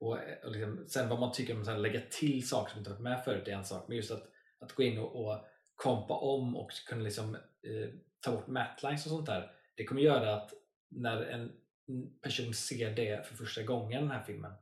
[0.00, 3.02] Och, och liksom, sen vad man tycker om att lägga till saker som inte varit
[3.02, 4.24] med förut är en sak, men just att,
[4.60, 5.44] att gå in och, och
[5.74, 7.88] kompa om och kunna liksom, eh,
[8.20, 9.50] ta bort matlines och sånt där.
[9.74, 10.52] Det kommer göra att
[10.90, 11.52] när en
[12.22, 14.52] person ser det för första gången, den här filmen,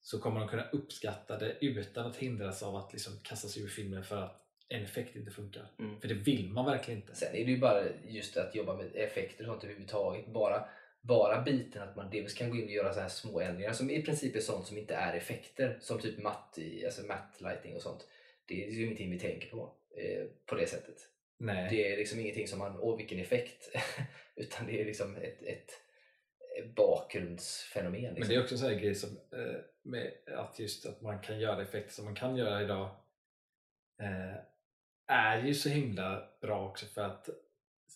[0.00, 4.04] så kommer de kunna uppskatta det utan att hindras av att liksom kastas ur filmen
[4.04, 5.70] för att en effekt inte funkar.
[5.78, 6.00] Mm.
[6.00, 7.14] För det vill man verkligen inte.
[7.14, 10.26] Sen är det ju bara just att jobba med effekter och sånt överhuvudtaget.
[10.26, 10.68] Bara,
[11.06, 13.90] bara biten att man dels kan gå in och göra så här små ändringar som
[13.90, 15.78] i princip är sånt som inte är effekter.
[15.80, 18.06] Som typ matt, i- alltså matt lighting och sånt.
[18.46, 20.96] Det är ju ingenting vi tänker på eh, på det sättet.
[21.38, 21.68] Nej.
[21.70, 23.70] Det är liksom ingenting som man, åh vilken effekt.
[24.36, 25.70] Utan det är liksom ett, ett
[26.76, 28.02] bakgrundsfenomen.
[28.02, 28.28] Men Liksom.
[28.28, 31.40] det är också en sån här grej som, eh, med att just att man kan
[31.40, 32.88] göra effekter som man kan göra idag
[34.02, 34.34] eh,
[35.06, 37.28] är ju så himla bra också för att,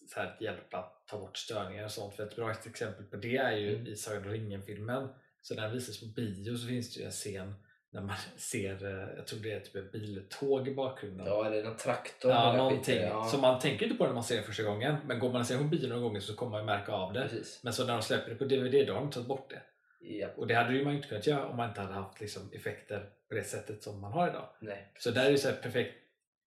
[0.08, 2.14] så här, att hjälpa att ta bort störningar och sånt.
[2.14, 3.86] För ett bra exempel på det är ju Mm.
[3.86, 5.08] i Sagan om ringen-filmen.
[5.42, 7.54] Så när den visas på bio så finns det ju en scen
[7.90, 11.26] när man ser, eh, jag tror det är typ ett biltåg i bakgrunden.
[11.26, 12.30] Ja, eller någon traktor.
[12.30, 13.00] Ja, någonting.
[13.00, 13.24] ja.
[13.24, 14.96] Så man tänker inte på det när man ser det första gången.
[15.06, 17.12] Men går man och ser på bio någon gång så kommer man ju märka av
[17.12, 17.22] det.
[17.22, 17.60] Precis.
[17.64, 19.62] Men så när de släpper det på DVD då har de tagit bort det.
[20.00, 22.50] Ja, Och det hade ju man inte kunnat göra om man inte hade haft liksom,
[22.52, 24.48] effekter på det sättet som man har idag.
[24.60, 24.92] nej.
[24.98, 25.94] Så där är ju så ett perfekt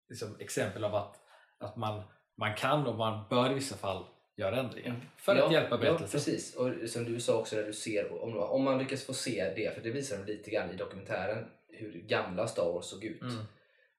[0.10, 1.16] liksom, exempel av att,
[1.60, 2.04] att man,
[2.42, 4.04] man kan och man bör i vissa fall
[4.38, 6.08] göra ändringar för att hjälpa Ja, berättelsen.
[6.20, 6.56] precis.
[6.56, 9.76] Och som du sa också när du ser, om, om man lyckas få se det,
[9.76, 13.22] för det visar de lite grann i dokumentären, hur gamla Star Wars såg ut.
[13.22, 13.44] Mm.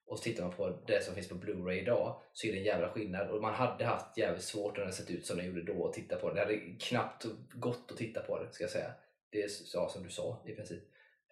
[0.07, 2.65] Och så tittar man på det som finns på Blu-ray idag så är det en
[2.65, 3.31] jävla skillnad.
[3.31, 5.93] Och man hade haft jävligt svårt när det sett ut som det gjorde då att
[5.93, 6.35] titta på det.
[6.35, 8.93] Det hade knappt gått att titta på det, ska jag säga.
[9.31, 10.83] Det är ja, som du sa i princip.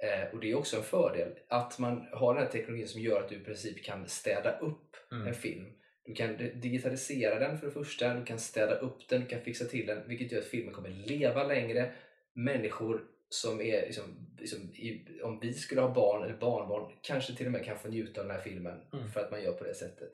[0.03, 3.23] Eh, och det är också en fördel att man har den här teknologin som gör
[3.23, 5.27] att du i princip kan städa upp Mm.
[5.27, 5.67] en film.
[6.05, 9.65] Du kan digitalisera den för det första, du kan städa upp den, du kan fixa
[9.65, 11.93] till den, vilket gör att filmen kommer leva längre.
[12.33, 14.03] Människor som är, liksom,
[14.39, 17.89] liksom, i, om vi skulle ha barn eller barnbarn, kanske till och med kan få
[17.89, 19.09] njuta av den här filmen Mm.
[19.11, 20.13] för att man gör på det sättet.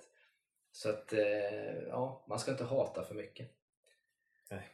[0.72, 3.51] Så att, eh, ja, man ska inte hata för mycket.
[4.51, 4.68] Nej.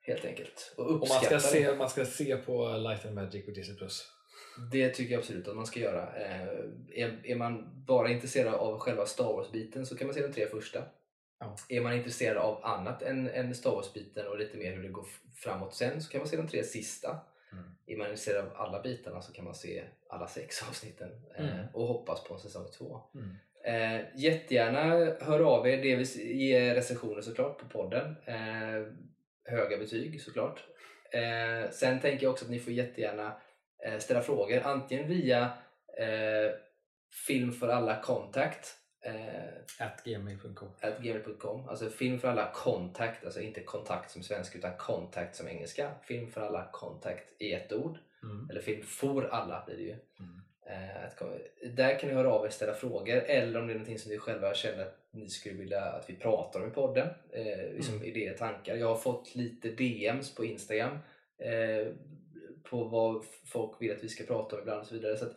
[0.00, 0.74] Helt enkelt.
[0.76, 1.40] Och Och man ska, det.
[1.40, 3.76] se, man ska se på Light and Magic och Disney+.
[3.76, 4.12] Plus.
[4.72, 6.16] Det tycker jag absolut att man ska göra.
[6.16, 6.48] Eh,
[6.94, 10.46] är, är man bara intresserad av själva Star Wars-biten så kan man se de tre
[10.46, 10.84] första.
[11.40, 11.56] Ja.
[11.68, 15.06] Är man intresserad av annat än, än Star Wars-biten och lite mer hur det går
[15.34, 17.20] framåt sen så kan man se de tre sista.
[17.52, 17.64] Mm.
[17.86, 21.66] Är man intresserad av alla bitarna så kan man se alla sex avsnitten eh, Mm.
[21.72, 23.00] och hoppas på en säsong två.
[23.14, 23.36] Mm.
[23.64, 24.82] Eh, jättegärna
[25.20, 28.16] hör av er, dels ge recensioner såklart på podden.
[28.24, 28.86] Eh,
[29.44, 30.64] höga betyg såklart.
[31.12, 33.36] Eh, sen tänker jag också att ni får jättegärna
[33.98, 35.42] ställa frågor antingen via
[35.98, 36.52] eh,
[37.26, 38.74] film för alla contact
[39.04, 40.68] eh, At gmail.com.
[40.80, 41.68] at gmail.com.
[41.68, 45.90] Alltså film för alla contact, alltså inte kontakt som svenska utan contact som engelska.
[46.02, 47.98] Film för alla contact i ett ord.
[48.22, 48.50] Mm.
[48.50, 49.96] Eller film for alla blir det ju.
[50.20, 50.42] Mm.
[50.66, 51.22] Eh, att,
[51.76, 54.12] där kan ni höra av er och ställa frågor eller om det är någonting som
[54.12, 57.08] ni själva känner att ni skulle vilja att vi pratar om i podden.
[57.32, 58.06] Eh, liksom Mm.
[58.06, 58.76] idéer, tankar.
[58.76, 60.98] Jag har fått lite DMs på Instagram
[61.38, 61.92] eh,
[62.70, 65.16] på vad folk vill att vi ska prata om ibland och så vidare.
[65.16, 65.36] Så att,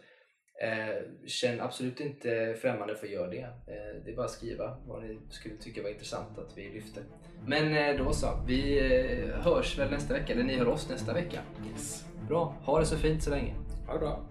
[0.62, 3.42] eh, känn absolut inte främmande för att göra det.
[3.42, 7.04] Eh, det är bara att skriva vad ni skulle tycka var intressant att vi lyfter.
[7.46, 11.14] Men eh, då så, vi eh, hörs väl nästa vecka, eller ni hör oss nästa
[11.14, 11.42] vecka.
[11.72, 12.06] Yes.
[12.28, 13.56] Bra, ha det så fint så länge.
[13.88, 14.31] Ha det bra.